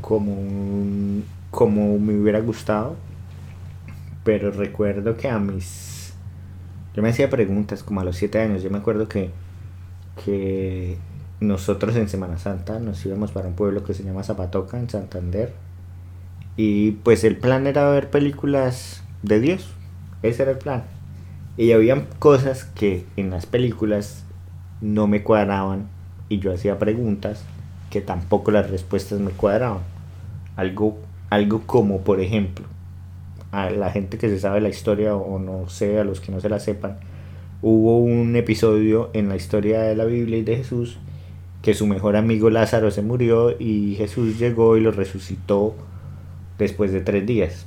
[0.00, 2.96] como, un- como me hubiera gustado.
[4.24, 5.93] Pero recuerdo que a mis...
[6.94, 8.62] Yo me hacía preguntas como a los 7 años.
[8.62, 9.30] Yo me acuerdo que,
[10.24, 10.96] que
[11.40, 15.52] nosotros en Semana Santa nos íbamos para un pueblo que se llama Zapatoca, en Santander.
[16.56, 19.68] Y pues el plan era ver películas de Dios.
[20.22, 20.84] Ese era el plan.
[21.56, 24.24] Y habían cosas que en las películas
[24.80, 25.88] no me cuadraban
[26.28, 27.42] y yo hacía preguntas
[27.90, 29.82] que tampoco las respuestas me cuadraban.
[30.56, 30.98] Algo,
[31.30, 32.66] algo como, por ejemplo,
[33.54, 36.40] a la gente que se sabe la historia o no sé, a los que no
[36.40, 36.98] se la sepan,
[37.62, 40.98] hubo un episodio en la historia de la Biblia y de Jesús
[41.62, 45.74] que su mejor amigo Lázaro se murió y Jesús llegó y lo resucitó
[46.58, 47.66] después de tres días.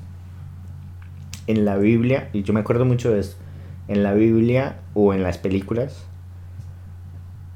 [1.48, 3.38] En la Biblia, y yo me acuerdo mucho de esto,
[3.88, 6.06] en la Biblia o en las películas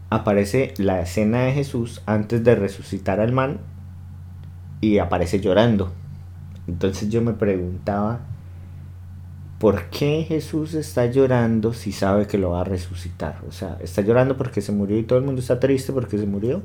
[0.09, 3.59] aparece la escena de Jesús antes de resucitar al man
[4.81, 5.91] y aparece llorando.
[6.67, 8.21] Entonces yo me preguntaba,
[9.59, 13.37] ¿por qué Jesús está llorando si sabe que lo va a resucitar?
[13.47, 16.25] O sea, ¿está llorando porque se murió y todo el mundo está triste porque se
[16.25, 16.61] murió?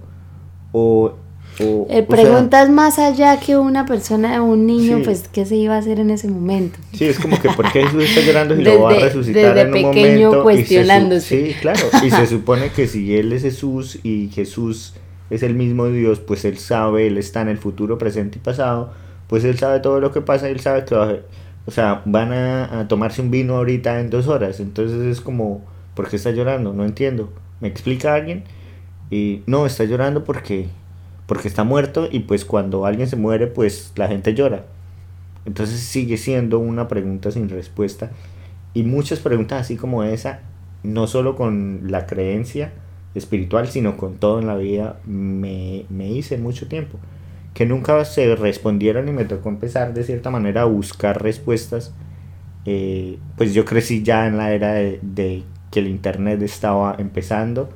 [0.72, 1.12] ¿O,
[1.60, 5.02] o, Eh, o sea, preguntas más allá que una persona, un niño, Sí.
[5.04, 6.78] pues, ¿qué se iba a hacer en ese momento?
[6.92, 9.54] Sí, es como que ¿por qué Jesús está llorando si lo va a Desde- resucitar
[9.54, 10.36] desde en un pequeño momento?
[10.36, 11.46] y se cuestionándose.
[11.48, 11.80] sí, claro.
[12.04, 14.94] Y se supone que si Él es Jesús y Jesús
[15.30, 18.92] es el mismo Dios, pues Él sabe, Él está en el futuro, presente y pasado,
[19.28, 21.16] pues Él sabe todo lo que pasa, Él sabe que va a...
[21.66, 24.60] O sea, van a, tomarse un vino ahorita en dos horas.
[24.60, 26.72] Entonces es como, ¿por qué está llorando?
[26.72, 27.32] No entiendo.
[27.60, 28.44] ¿Me explica alguien?
[29.10, 30.68] Y no, está llorando porque,
[31.26, 34.64] porque está muerto y pues cuando alguien se muere, pues la gente llora.
[35.44, 38.10] Entonces sigue siendo una pregunta sin respuesta.
[38.72, 40.40] Y muchas preguntas así como esa,
[40.84, 42.72] no solo con la creencia
[43.14, 46.98] espiritual, sino con todo en la vida, me, me hice mucho tiempo.
[47.56, 51.94] Que nunca se respondieron y me tocó empezar de cierta manera a buscar respuestas.
[52.66, 57.70] Eh, pues yo crecí ya en la era de, que el internet estaba empezando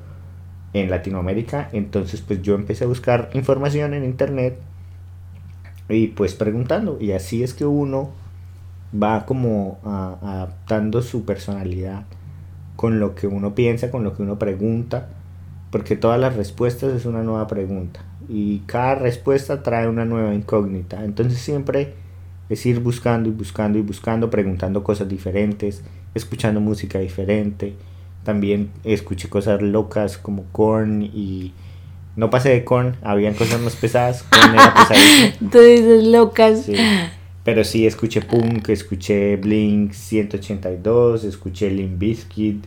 [0.74, 1.70] en Latinoamérica.
[1.72, 4.58] Entonces pues yo empecé a buscar información en internet
[5.88, 6.98] y pues preguntando.
[7.00, 8.10] Y así es que uno
[9.02, 12.04] va como adaptando su personalidad
[12.76, 15.08] con lo que uno piensa, con lo que uno pregunta,
[15.70, 21.04] porque todas las respuestas es una nueva pregunta y cada respuesta trae una nueva incógnita.
[21.04, 21.94] Entonces siempre
[22.48, 25.82] es ir buscando y buscando y buscando, preguntando cosas diferentes,
[26.14, 27.74] escuchando música diferente.
[28.22, 31.52] También escuché cosas locas como Korn y
[32.16, 35.50] no pasé de Korn, habían cosas más pesadas, Korn era pesadísimo.
[35.50, 36.62] Tú dices locas.
[36.64, 36.76] Sí.
[37.42, 42.64] Pero sí, escuché punk, escuché Blink 182, escuché Limp Bizkit,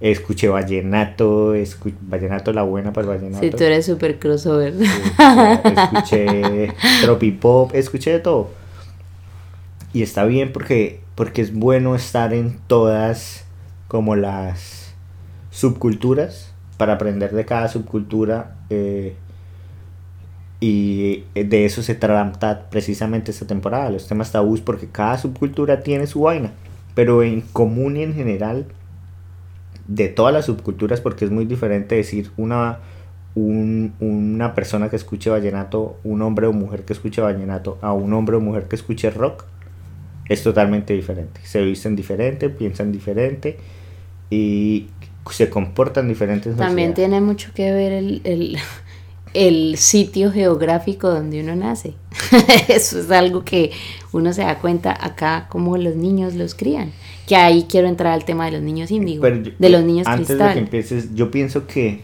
[0.00, 3.44] escuché Vallenato, escu- Vallenato la buena para el Vallenato.
[3.44, 4.74] Si tú eres súper crossover.
[4.74, 4.84] Sí,
[5.82, 8.50] escuché Tropipop, escuché de todo.
[9.92, 13.44] Y está bien porque, porque es bueno estar en todas
[13.88, 14.94] como las
[15.50, 19.16] subculturas para aprender de cada subcultura eh,
[20.60, 26.06] y de eso se trata precisamente esta temporada, los temas tabús, porque cada subcultura tiene
[26.06, 26.52] su vaina,
[26.94, 28.66] pero en común y en general
[29.88, 32.78] de todas las subculturas, porque es muy diferente decir una,
[33.34, 38.12] un- una persona que escuche vallenato, un hombre o mujer que escuche vallenato, a un
[38.12, 39.44] hombre o mujer que escuche rock,
[40.28, 41.40] es totalmente diferente.
[41.44, 43.58] Se visten diferente, piensan diferente
[44.30, 44.88] y
[45.30, 46.52] se comportan diferentes.
[46.52, 47.08] en También sociedad.
[47.10, 48.58] tiene mucho que ver el, el,
[49.34, 51.94] el sitio geográfico donde uno nace.
[52.68, 53.70] Eso es algo que
[54.12, 56.92] uno se da cuenta acá como los niños los crían.
[57.28, 60.28] Que ahí quiero entrar al tema de los niños índigo, yo- de los niños antes
[60.28, 62.00] de que empieces, yo pienso que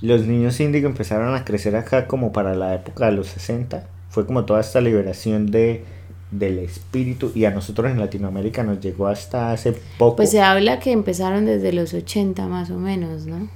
[0.00, 3.86] los niños índigo empezaron a crecer acá como para la época de los 60.
[4.10, 5.84] Fue como toda esta liberación de,
[6.30, 10.16] del espíritu y a nosotros en Latinoamérica nos llegó hasta hace poco.
[10.16, 13.48] Pues se habla que empezaron desde los 80 más o menos, ¿no?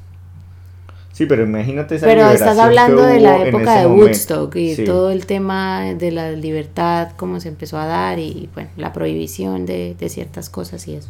[1.12, 4.04] Sí, pero imagínate esa Pero estás hablando de la época de momento.
[4.06, 4.84] Woodstock y Sí.
[4.84, 9.66] todo el tema de la libertad, cómo se empezó a dar y bueno, la prohibición
[9.66, 11.08] de, de ciertas cosas y eso.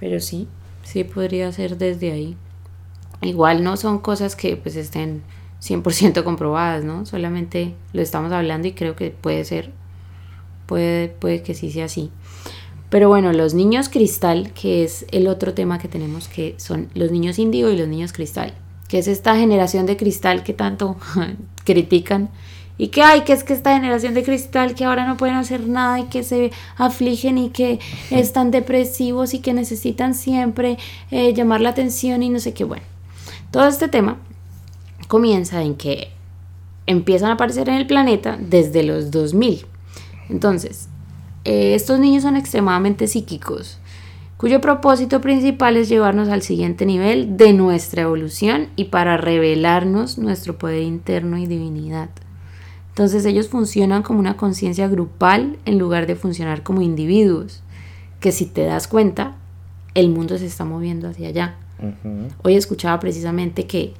[0.00, 0.48] Pero sí,
[0.84, 2.36] sí podría ser desde ahí.
[3.22, 5.22] Igual no son cosas que pues estén
[5.62, 7.06] 100% comprobadas, ¿no?
[7.06, 9.70] Solamente lo estamos hablando y creo que puede ser,
[10.66, 12.10] puede, puede que sí sea así.
[12.90, 17.10] Pero bueno, los niños cristal, que es el otro tema que tenemos, que son los
[17.10, 18.54] niños índigo y los niños cristal,
[18.92, 20.98] que es esta generación de cristal que tanto
[21.64, 22.28] critican.
[22.76, 25.66] Y que hay, que es que esta generación de cristal que ahora no pueden hacer
[25.66, 27.80] nada y que se afligen y que
[28.10, 30.76] están depresivos y que necesitan siempre
[31.10, 32.64] eh, llamar la atención y no sé qué.
[32.64, 32.82] Bueno,
[33.50, 34.18] todo este tema
[35.08, 36.10] comienza en que
[36.84, 39.64] empiezan a aparecer en el planeta desde los 2000.
[40.28, 40.90] Entonces,
[41.46, 43.78] eh, estos niños son extremadamente psíquicos,
[44.42, 50.58] cuyo propósito principal es llevarnos al siguiente nivel de nuestra evolución y para revelarnos nuestro
[50.58, 52.10] poder interno y divinidad.
[52.88, 57.62] Entonces ellos funcionan como una conciencia grupal en lugar de funcionar como individuos,
[58.18, 59.36] que si te das cuenta,
[59.94, 61.54] el mundo se está moviendo hacia allá.
[62.42, 63.94] Hoy escuchaba precisamente que,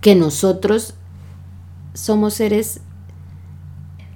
[0.00, 0.94] que nosotros
[1.92, 2.82] somos seres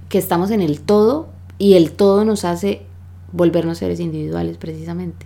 [0.07, 1.27] que estamos en el todo
[1.57, 2.85] y el todo nos hace
[3.31, 5.25] volvernos seres individuales precisamente,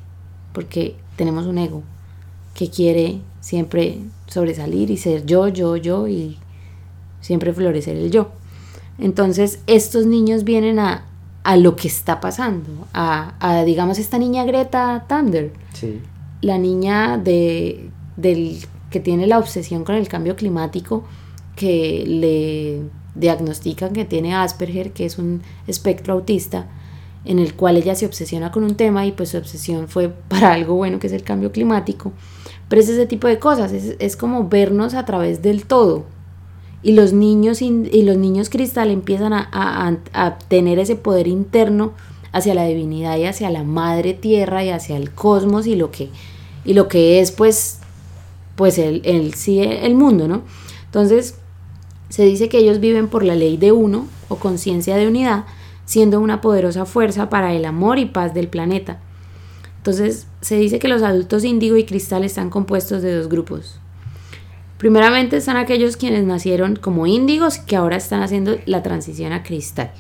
[0.54, 1.84] porque tenemos un ego
[2.54, 6.38] que quiere siempre sobresalir y ser yo, yo, yo y
[7.22, 8.32] siempre florecer el yo.
[8.98, 11.06] Entonces estos niños vienen a,
[11.44, 15.54] a lo que está pasando, a, a, digamos esta niña Greta Thunder,
[16.42, 21.06] la niña de, del, que tiene la obsesión con el cambio climático,
[21.56, 26.68] que le diagnostican que tiene Asperger, que es un espectro autista,
[27.26, 30.54] en el cual ella se obsesiona con un tema y pues su obsesión fue para
[30.54, 32.12] algo bueno que es el cambio climático.
[32.68, 36.06] Pero es ese tipo de cosas, es, como vernos a través del todo.
[36.84, 41.94] Y los niños, y los niños cristal empiezan a, a, tener ese poder interno
[42.32, 46.10] hacia la divinidad y hacia la madre tierra y hacia el cosmos y lo que,
[46.64, 47.80] y lo que es pues,
[48.56, 50.44] pues el, el, sí, el mundo, ¿no?
[50.86, 51.36] Entonces,
[52.10, 55.46] se dice que ellos viven por la ley de uno o conciencia de unidad,
[55.90, 59.00] siendo una poderosa fuerza para el amor y paz del planeta.
[59.78, 63.80] Entonces, se dice que los adultos índigo y cristal están compuestos de dos grupos.
[64.78, 69.92] Primeramente están aquellos quienes nacieron como índigos que ahora están haciendo la transición a cristal.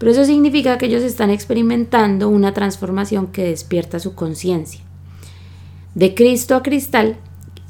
[0.00, 4.80] Pero eso significa que ellos están experimentando una transformación que despierta su conciencia.
[5.94, 7.14] De Cristo a cristal,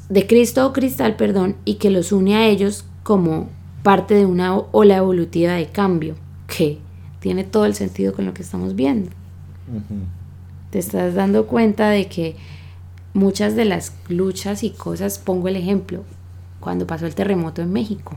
[0.09, 3.49] de Cristo o cristal, perdón, y que los une a ellos como
[3.83, 6.15] parte de una ola evolutiva de cambio
[6.47, 6.79] que
[7.25, 9.09] tiene todo el sentido con lo que estamos viendo.
[10.69, 12.35] Te estás dando cuenta de que
[13.15, 16.03] muchas de las luchas y cosas, pongo el ejemplo,
[16.59, 18.15] cuando pasó el terremoto en México.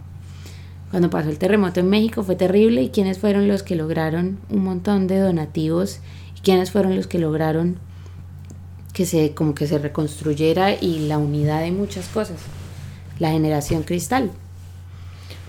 [0.91, 4.63] Cuando pasó el terremoto en México fue terrible y quiénes fueron los que lograron un
[4.63, 6.01] montón de donativos
[6.37, 7.79] y quiénes fueron los que lograron
[8.93, 12.41] que se como que se reconstruyera y la unidad de muchas cosas.
[13.19, 14.33] La generación cristal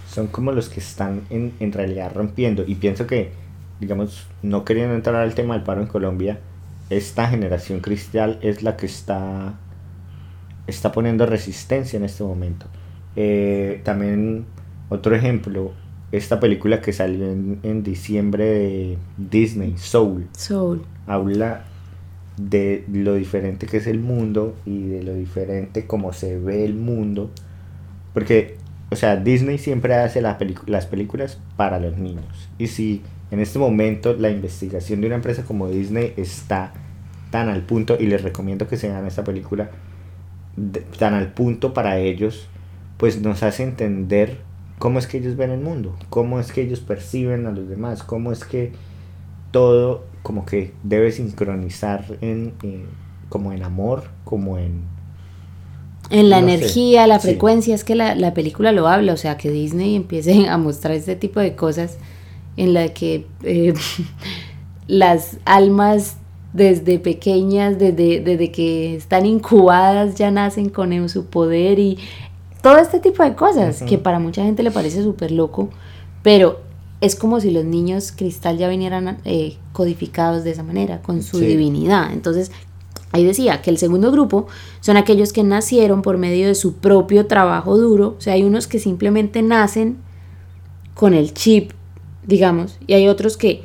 [0.10, 2.64] son como los que están en, en realidad rompiendo.
[2.66, 3.49] Y pienso que,
[3.80, 6.40] digamos, no queriendo entrar al tema del paro en Colombia,
[6.90, 9.54] esta generación cristal es la que está,
[10.68, 12.66] está poniendo resistencia en este momento.
[13.16, 14.46] Eh, también
[14.90, 15.72] otro ejemplo,
[16.12, 20.28] esta película que salió en, en, diciembre de Disney, Soul.
[20.36, 20.82] Soul.
[21.06, 21.66] Habla
[22.38, 26.74] de lo diferente que es el mundo y de lo diferente como se ve el
[26.76, 27.30] mundo.
[28.14, 28.58] Porque
[28.92, 30.38] o sea, Disney siempre hace las
[30.88, 32.50] películas para los niños.
[32.58, 36.74] Y si en este momento la investigación de una empresa como Disney está
[37.32, 39.70] tan al punto, y les recomiendo que se vean esta película,
[40.98, 42.48] tan al punto para ellos,
[42.98, 44.38] pues nos hace entender
[44.80, 48.04] cómo es que ellos ven el mundo, cómo es que ellos perciben a los demás,
[48.04, 48.72] cómo es que
[49.52, 52.86] todo como que debe sincronizar en, eh,
[53.30, 54.84] como en amor, como en
[56.10, 59.96] en la energía, la frecuencia, es que la, película lo habla, o sea, que Disney
[59.96, 61.98] empiece a mostrar este tipo de cosas
[62.60, 63.74] en la que eh,
[64.88, 66.18] las almas
[66.54, 71.98] desde pequeñas, desde, desde que están incubadas, ya nacen con su poder y
[72.62, 75.70] todo este tipo de cosas, que para mucha gente le parece súper loco,
[76.22, 76.60] pero
[77.00, 81.40] es como si los niños cristal ya vinieran eh, codificados de esa manera, con su
[81.40, 82.12] divinidad.
[82.12, 82.52] Entonces,
[83.12, 84.46] Ahí decía que el segundo grupo
[84.82, 88.68] son aquellos que nacieron por medio de su propio trabajo duro, o sea, hay unos
[88.68, 89.98] que simplemente nacen
[90.94, 91.72] con el chip,
[92.30, 93.64] digamos, y hay otros que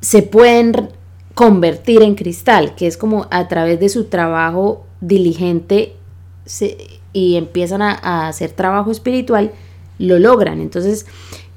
[0.00, 0.90] se pueden
[1.34, 5.94] convertir en cristal, que es como a través de su trabajo diligente
[7.12, 9.52] y empiezan a, a hacer trabajo espiritual,
[9.98, 10.60] lo logran.
[10.60, 11.06] Entonces,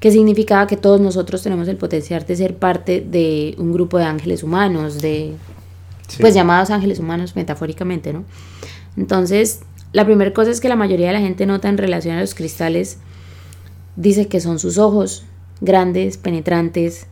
[0.00, 4.04] ¿qué significaba que todos nosotros tenemos el potencial de ser parte de un grupo de
[4.04, 5.34] ángeles humanos, de
[6.18, 8.24] pues llamados ángeles humanos metafóricamente, ¿no?
[8.96, 9.60] Entonces,
[9.92, 12.34] la primera cosa es que la mayoría de la gente nota en relación a los
[12.34, 12.98] cristales,
[14.00, 15.24] dice que son sus ojos
[15.60, 17.06] grandes, penetrantes,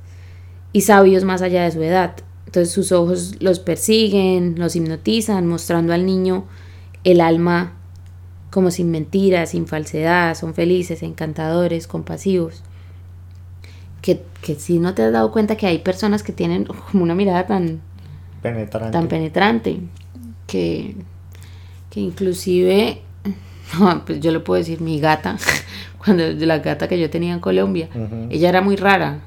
[0.73, 2.17] y sabios más allá de su edad.
[2.47, 6.45] Entonces sus ojos los persiguen, los hipnotizan, mostrando al niño
[7.05, 7.75] el alma
[8.51, 12.63] como sin mentiras, sin falsedad, son felices, encantadores, compasivos.
[14.01, 17.15] Que, que si no te has dado cuenta que hay personas que tienen como una
[17.15, 17.81] mirada tan
[18.41, 18.93] Penetrante.
[18.93, 19.81] tan penetrante
[20.47, 20.97] que,
[21.91, 23.03] que inclusive,
[23.79, 25.37] no, pues yo le puedo decir, mi gata,
[26.05, 27.89] cuando la gata que yo tenía en Colombia,
[28.31, 29.21] ella era muy rara.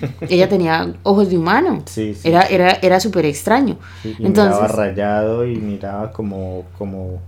[0.28, 1.82] Ella tenía ojos de humano.
[1.86, 2.54] Sí, sí, Era, sí.
[2.54, 3.78] era, era súper extraño.
[4.04, 7.22] Y Entonces- miraba rayado y miraba como, como,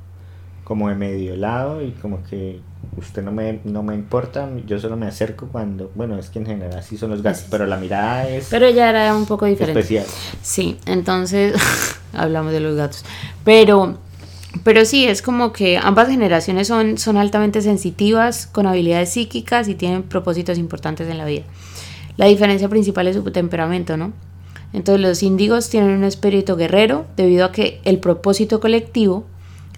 [0.63, 2.61] como de medio lado y como que
[2.99, 6.45] usted no me, no me importa, yo solo me acerco cuando, bueno, es que en
[6.47, 9.81] general así son los gatos, pero la mirada es Pero ella era un poco diferente.
[9.81, 10.05] especial.
[10.43, 11.55] Sí, entonces
[12.13, 13.07] hablamos de los gatos.
[13.43, 13.97] Pero,
[14.65, 19.75] pero sí, es como que ambas generaciones son, son altamente sensitivas, con habilidades psíquicas y
[19.75, 21.45] tienen propósitos importantes en la vida.
[22.17, 24.13] La diferencia principal es su temperamento, ¿no?
[24.73, 29.25] Entonces los índigos tienen un espíritu guerrero debido a que el propósito colectivo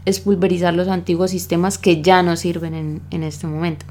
[0.04, 3.86] es pulverizar los antiguos sistemas que ya no sirven en, en este momento.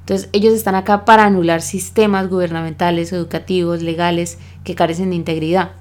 [0.00, 5.72] Entonces ellos están acá para anular sistemas gubernamentales, educativos, legales que carecen de integridad.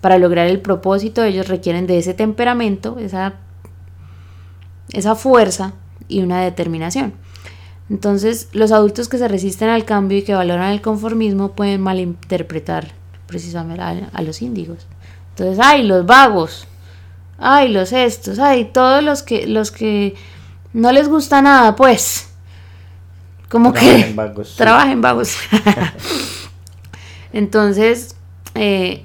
[0.00, 3.34] Para lograr el propósito ellos requieren de ese temperamento, esa,
[4.92, 5.72] esa fuerza
[6.08, 7.12] y una determinación.
[7.90, 12.92] Entonces los adultos que se resisten al cambio y que valoran el conformismo pueden malinterpretar
[13.26, 14.86] precisamente a, a los índigos.
[15.30, 16.66] Entonces, ay, los vagos,
[17.38, 20.16] ay, los estos, ay, todos los que, los que
[20.72, 22.28] no les gusta nada, pues.
[23.48, 24.56] Como Trabajen que vagos, sí.
[24.56, 25.36] trabajen vagos.
[27.32, 28.16] Entonces,
[28.54, 29.04] eh,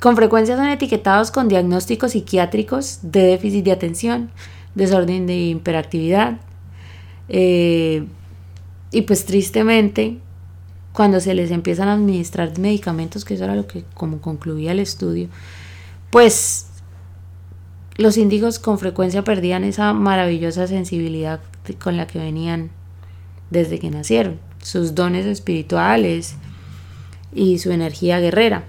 [0.00, 4.30] con frecuencia son etiquetados con diagnósticos psiquiátricos de déficit de atención,
[4.74, 6.38] desorden de hiperactividad.
[7.28, 8.04] eh,
[8.90, 10.18] y pues tristemente,
[10.92, 14.80] cuando se les empiezan a administrar medicamentos, que eso era lo que como concluía el
[14.80, 15.28] estudio,
[16.10, 16.66] pues
[17.96, 21.40] los índigos con frecuencia perdían esa maravillosa sensibilidad
[21.82, 22.70] con la que venían
[23.50, 26.36] desde que nacieron, sus dones espirituales
[27.34, 28.64] y su energía guerrera.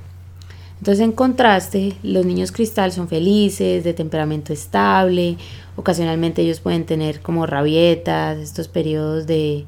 [0.84, 5.38] Entonces, en contraste, los niños cristal son felices, de temperamento estable,
[5.78, 9.64] ocasionalmente ellos pueden tener como rabietas, estos periodos de,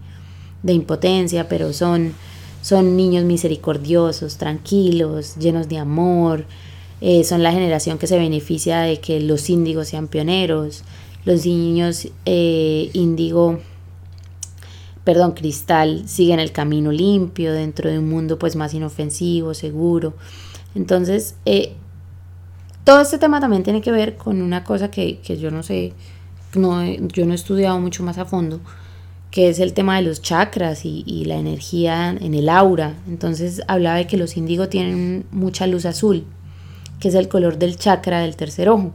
[0.61, 2.11] de impotencia, pero son,
[2.61, 6.43] son niños misericordiosos, tranquilos, llenos de amor,
[6.99, 10.84] eh, son la generación que se beneficia de que los índigos sean pioneros,
[11.24, 13.61] los niños eh, índigo
[15.05, 20.16] perdón, cristal siguen el camino limpio dentro de un mundo pues más inofensivo, seguro.
[20.76, 21.74] Entonces, eh,
[22.84, 25.94] todo este tema también tiene que ver con una cosa que, que yo no sé,
[26.54, 28.60] no, yo no he estudiado mucho más a fondo,
[29.32, 32.94] que es el tema de los chakras y, y la energía en el aura.
[33.08, 36.26] Entonces hablaba de que los índigos tienen mucha luz azul,
[37.00, 38.94] que es el color del chakra del tercer ojo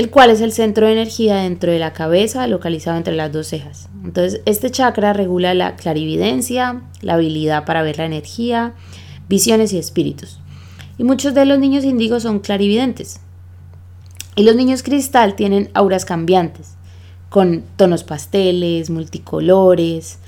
[0.00, 3.48] el cual es el centro de energía dentro de la cabeza, localizado entre las dos
[3.48, 3.90] cejas.
[4.02, 8.72] Entonces, este chakra regula la clarividencia, la habilidad para ver la energía,
[9.30, 10.38] visiones y espíritus.
[10.98, 13.20] Y muchos de los niños índigos son clarividentes.
[14.36, 16.74] Y los niños cristal tienen auras cambiantes,
[17.30, 20.18] con tonos pasteles, multicolores.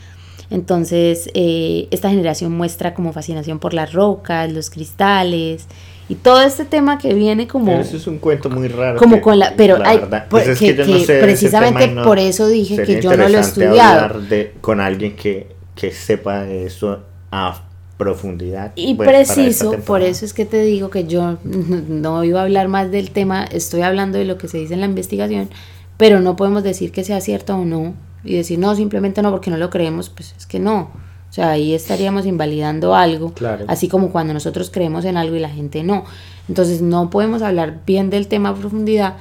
[0.50, 5.66] Entonces, eh, esta generación muestra como fascinación por las rocas, los cristales
[6.09, 8.98] y todo este tema que viene como eso es un cuento muy raro.
[8.98, 11.88] como que, con la pero la hay verdad, pues, pues es que, no sé precisamente
[11.88, 15.55] no- por eso dije que yo no lo he estudiado hablar de- con alguien que,
[15.74, 17.00] que sepa de eso
[17.30, 17.62] a
[18.03, 18.72] profundidad.
[18.76, 22.90] y preciso por eso es que te digo que yo no iba a hablar más
[22.90, 25.48] del tema estoy hablando de lo que se dice en la investigación
[25.96, 27.94] pero no podemos decir que sea cierto o no
[28.24, 30.90] y decir no simplemente no porque no lo creemos pues es que no
[31.30, 33.64] o sea ahí estaríamos invalidando algo Claro.
[33.68, 36.05] así como cuando nosotros creemos en algo y la gente no
[36.48, 39.14] entonces no podemos hablar bien del tema a profundidad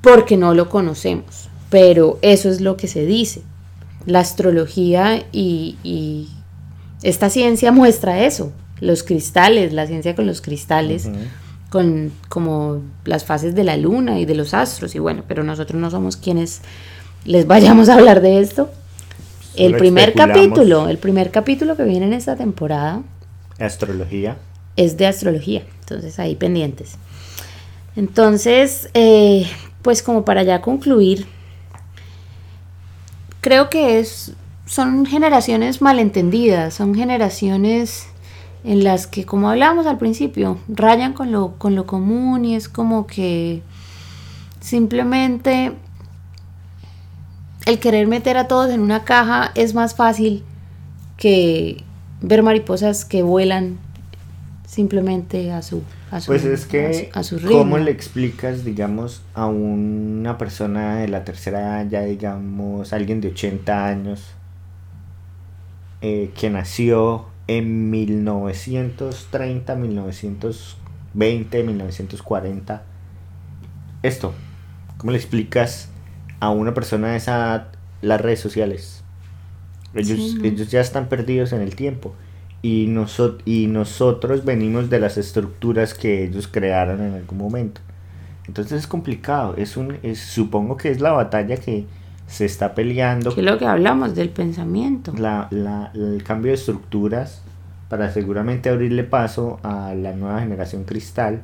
[0.00, 1.48] porque no lo conocemos.
[1.70, 3.42] Pero eso es lo que se dice.
[4.06, 6.28] La astrología y, y
[7.04, 8.50] esta ciencia muestra eso.
[8.80, 11.08] Los cristales, la ciencia con los cristales,
[11.70, 14.94] con como las fases de la luna y de los astros.
[14.94, 16.62] Y bueno, pero nosotros no somos quienes
[17.26, 18.70] les vayamos a hablar de esto.
[19.54, 23.02] El primer capítulo, el primer capítulo que viene en esta temporada
[23.58, 24.36] Astrología.
[24.74, 25.62] es de astrología.
[25.80, 26.96] Entonces ahí pendientes.
[27.96, 29.46] Entonces, eh,
[29.82, 31.26] pues como para ya concluir,
[33.42, 34.32] creo que es,
[34.66, 38.06] son generaciones malentendidas, son generaciones
[38.64, 42.68] en las que, como hablábamos al principio, rayan con lo, con lo común y es
[42.68, 43.62] como que
[44.60, 45.72] simplemente
[47.66, 50.42] el querer meter a todos en una caja es más fácil
[51.18, 51.82] que
[52.20, 53.78] ver mariposas que vuelan
[54.66, 57.48] simplemente a su a su, Pues es que, a su, a su.
[57.48, 63.28] ¿cómo le explicas, digamos, a una persona de la tercera edad, ya digamos, alguien de
[63.28, 64.22] 80 años,
[66.04, 72.82] eh, que nació en 1930, 1920, 1940,
[74.02, 74.34] esto,
[74.98, 75.88] ¿cómo le explicas
[76.40, 77.68] a una persona de esa edad
[78.02, 79.02] las redes sociales?
[79.94, 80.44] Ellos, Sí, ¿no?
[80.44, 82.14] ellos ya están perdidos en el tiempo.
[82.62, 87.80] Y, noso- y nosotros venimos de las estructuras que ellos crearon en algún momento.
[88.46, 89.54] Entonces es complicado.
[89.56, 91.86] Es un, es, supongo que es la batalla que
[92.26, 95.12] se está peleando que es lo que hablamos del pensamiento.
[95.18, 97.42] la, la- el cambio de estructuras
[97.88, 101.42] para seguramente abrirle paso a la nueva generación cristal,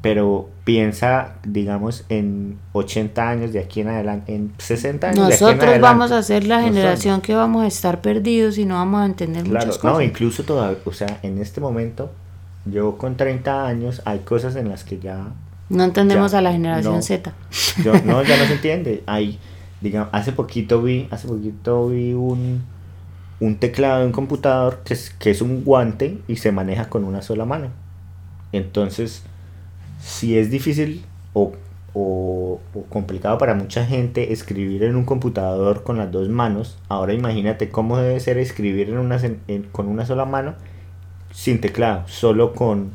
[0.00, 5.34] pero piensa, digamos, en 80 años de aquí en adelante, en 60 años de aquí
[5.34, 5.80] en Nosotros adelante.
[5.80, 6.76] vamos a ser la Nosotros.
[6.76, 10.04] generación que vamos a estar perdidos y no vamos a entender Claro, muchas no, cosas.
[10.06, 12.10] incluso todavía, o sea, en este momento,
[12.66, 15.28] yo con 30 años, hay cosas en las que ya
[15.70, 17.02] No entendemos Ya, a la generación no.
[17.02, 17.32] Z.
[17.82, 19.02] Yo, no, ya no se entiende.
[19.06, 19.38] Hay,
[19.84, 22.64] digamos, hace poquito vi, hace poquito vi un,
[23.40, 27.04] un teclado de un computador que es, que es un guante y se maneja con
[27.04, 27.68] una sola mano.
[28.52, 29.24] Entonces,
[30.00, 31.04] si es difícil
[31.34, 31.52] o,
[31.94, 32.60] o-
[32.90, 37.98] complicado para mucha gente escribir en un computador con las dos manos, ahora imagínate cómo
[37.98, 39.18] debe ser escribir en una,
[39.48, 40.54] en- con una sola mano
[41.32, 42.90] sin teclado, solo con,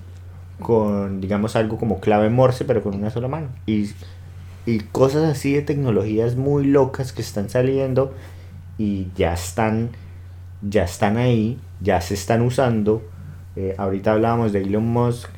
[0.61, 3.49] con, digamos, algo como clave morse, pero con una sola mano.
[3.65, 3.89] Y,
[4.65, 8.13] y cosas así de tecnologías muy locas que están saliendo
[8.77, 9.89] y ya están,
[10.61, 13.03] ya están ahí, ya se están usando.
[13.55, 15.29] Eh, ahorita hablábamos de Elon Musk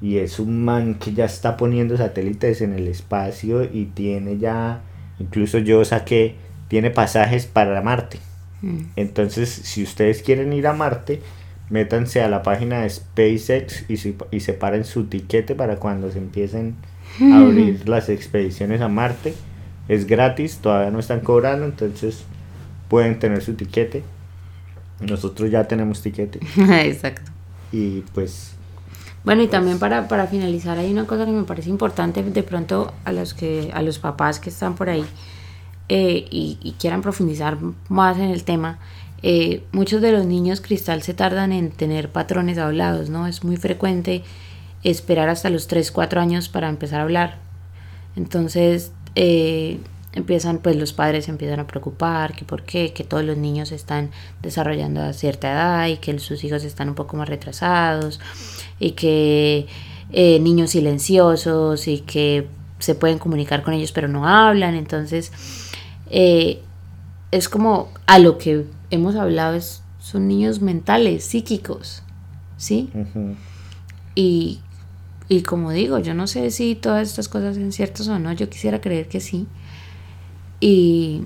[0.00, 4.82] y es un man que ya está poniendo satélites en el espacio y tiene ya,
[5.18, 6.36] incluso yo saqué,
[6.68, 8.18] tiene pasajes para Marte.
[8.62, 8.78] Mm.
[8.96, 11.20] Entonces, si ustedes quieren ir a Marte,
[11.70, 16.18] métanse a la página de SpaceX y, se- y separen su tiquete para cuando se
[16.18, 16.76] empiecen
[17.30, 19.34] abrir las expediciones a Marte.
[19.88, 22.24] Es gratis, todavía no están cobrando, entonces
[22.88, 24.04] pueden tener su tiquete.
[25.00, 26.40] Nosotros ya tenemos tiquete
[26.86, 27.30] Exacto.
[27.72, 28.56] y pues
[29.24, 32.94] Bueno, y también para, para finalizar, hay una cosa que me parece importante de pronto
[33.04, 35.04] a los que a los papás que están por ahí
[35.88, 37.58] eh, y, y quieran profundizar
[37.88, 38.78] más en el tema.
[39.22, 43.26] eh, muchos de los niños cristal se tardan en tener patrones hablados, ¿no?
[43.26, 44.22] Es muy frecuente
[44.82, 47.38] esperar hasta los 3, 4 años para empezar a hablar.
[48.16, 49.78] Entonces, eh,
[50.12, 53.70] empiezan, pues los padres se empiezan a preocupar, que por qué, que todos los niños
[53.70, 54.10] están
[54.42, 58.18] desarrollando a cierta edad y que sus hijos están un poco más retrasados
[58.78, 59.66] y que
[60.12, 62.48] eh, niños silenciosos y que
[62.78, 64.74] se pueden comunicar con ellos pero no hablan.
[64.74, 65.32] Entonces,
[66.10, 66.62] eh,
[67.30, 72.02] es como a lo que hemos hablado, es, son niños mentales, psíquicos,
[72.56, 72.90] ¿sí?
[74.14, 74.60] Y,
[75.28, 78.48] y como digo, yo no sé si todas estas cosas son ciertas o no, yo
[78.48, 79.46] quisiera creer que sí.
[80.60, 81.22] Y,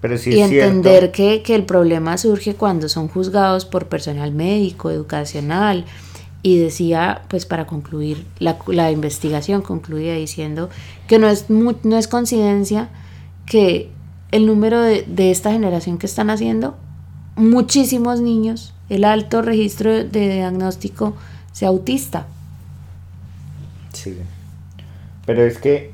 [0.00, 4.90] pero sí y entender que, que el problema surge cuando son juzgados por personal médico,
[4.90, 5.84] educacional.
[6.40, 10.70] Y decía, pues para concluir, la, la investigación concluía diciendo
[11.08, 12.90] que no es, mu- no es coincidencia
[13.44, 13.90] que
[14.30, 16.76] el número de, de esta generación que están haciendo,
[17.34, 21.14] muchísimos niños, el alto registro de diagnóstico
[21.58, 22.26] sea autista,
[23.92, 24.16] Sí.
[25.26, 25.92] Pero es que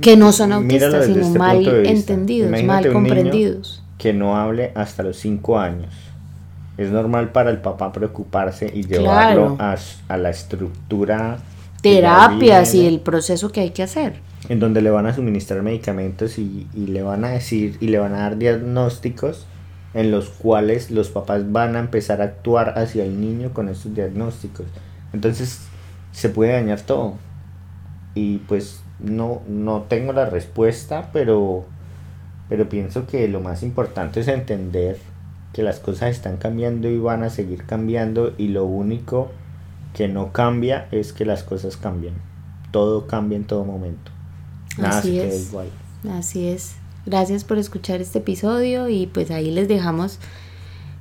[0.00, 3.82] que no son autistas, sino este mal entendidos, Imagínate mal comprendidos.
[3.96, 5.92] que no hable hasta los 5 años.
[6.76, 9.56] Es normal para el papá preocuparse y llevarlo Claro.
[9.58, 9.76] a,
[10.14, 11.38] a la estructura
[11.82, 14.20] Terapias y el proceso que hay que hacer.
[14.48, 17.98] en donde le van a suministrar medicamentos y, y le van a decir y le
[17.98, 19.46] van a dar diagnósticos
[19.94, 23.94] en los cuales los papás van a empezar a actuar hacia el niño con estos
[23.94, 24.66] diagnósticos.
[25.12, 25.60] Entonces
[26.12, 27.14] se puede dañar todo.
[28.14, 31.64] Y pues no, no tengo la respuesta, pero,
[32.48, 34.98] pero pienso que lo más importante es entender
[35.52, 39.30] que las cosas están cambiando y van a seguir cambiando y lo único
[39.94, 42.14] que no cambia es que las cosas cambian.
[42.70, 44.10] Todo cambia en todo momento.
[44.76, 45.48] Nada Así se queda es.
[45.48, 45.68] igual.
[46.10, 46.76] Así es.
[47.06, 50.18] Gracias por escuchar este episodio y pues ahí les dejamos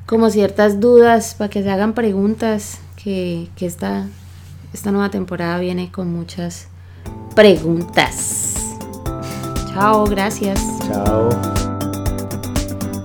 [0.05, 4.05] como ciertas dudas para que se hagan preguntas, que, que esta,
[4.73, 6.67] esta nueva temporada viene con muchas
[7.35, 8.75] preguntas.
[9.71, 10.61] Chao, gracias.
[10.85, 11.29] Chao.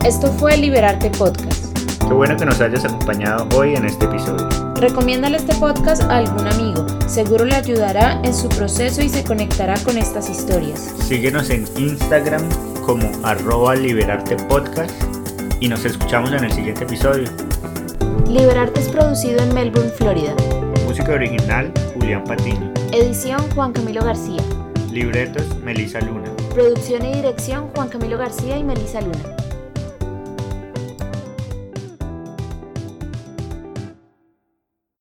[0.04, 1.78] Esto fue Liberarte Podcast.
[2.00, 4.48] Qué bueno que nos hayas acompañado hoy en este episodio.
[4.74, 6.84] Recomiéndale este podcast a algún amigo.
[7.06, 10.96] Seguro le ayudará en su proceso y se conectará con estas historias.
[11.06, 12.42] Síguenos en Instagram
[12.84, 14.90] como arroba liberarte podcast
[15.60, 17.30] y nos escuchamos en el siguiente episodio.
[18.28, 20.34] Liberarte es producido en Melbourne, Florida.
[20.86, 22.72] Música original, Julián Patiño.
[22.92, 24.42] Edición, Juan Camilo García.
[24.90, 26.30] Libretos, Melisa Luna.
[26.54, 29.51] Producción y dirección, Juan Camilo García y Melisa Luna.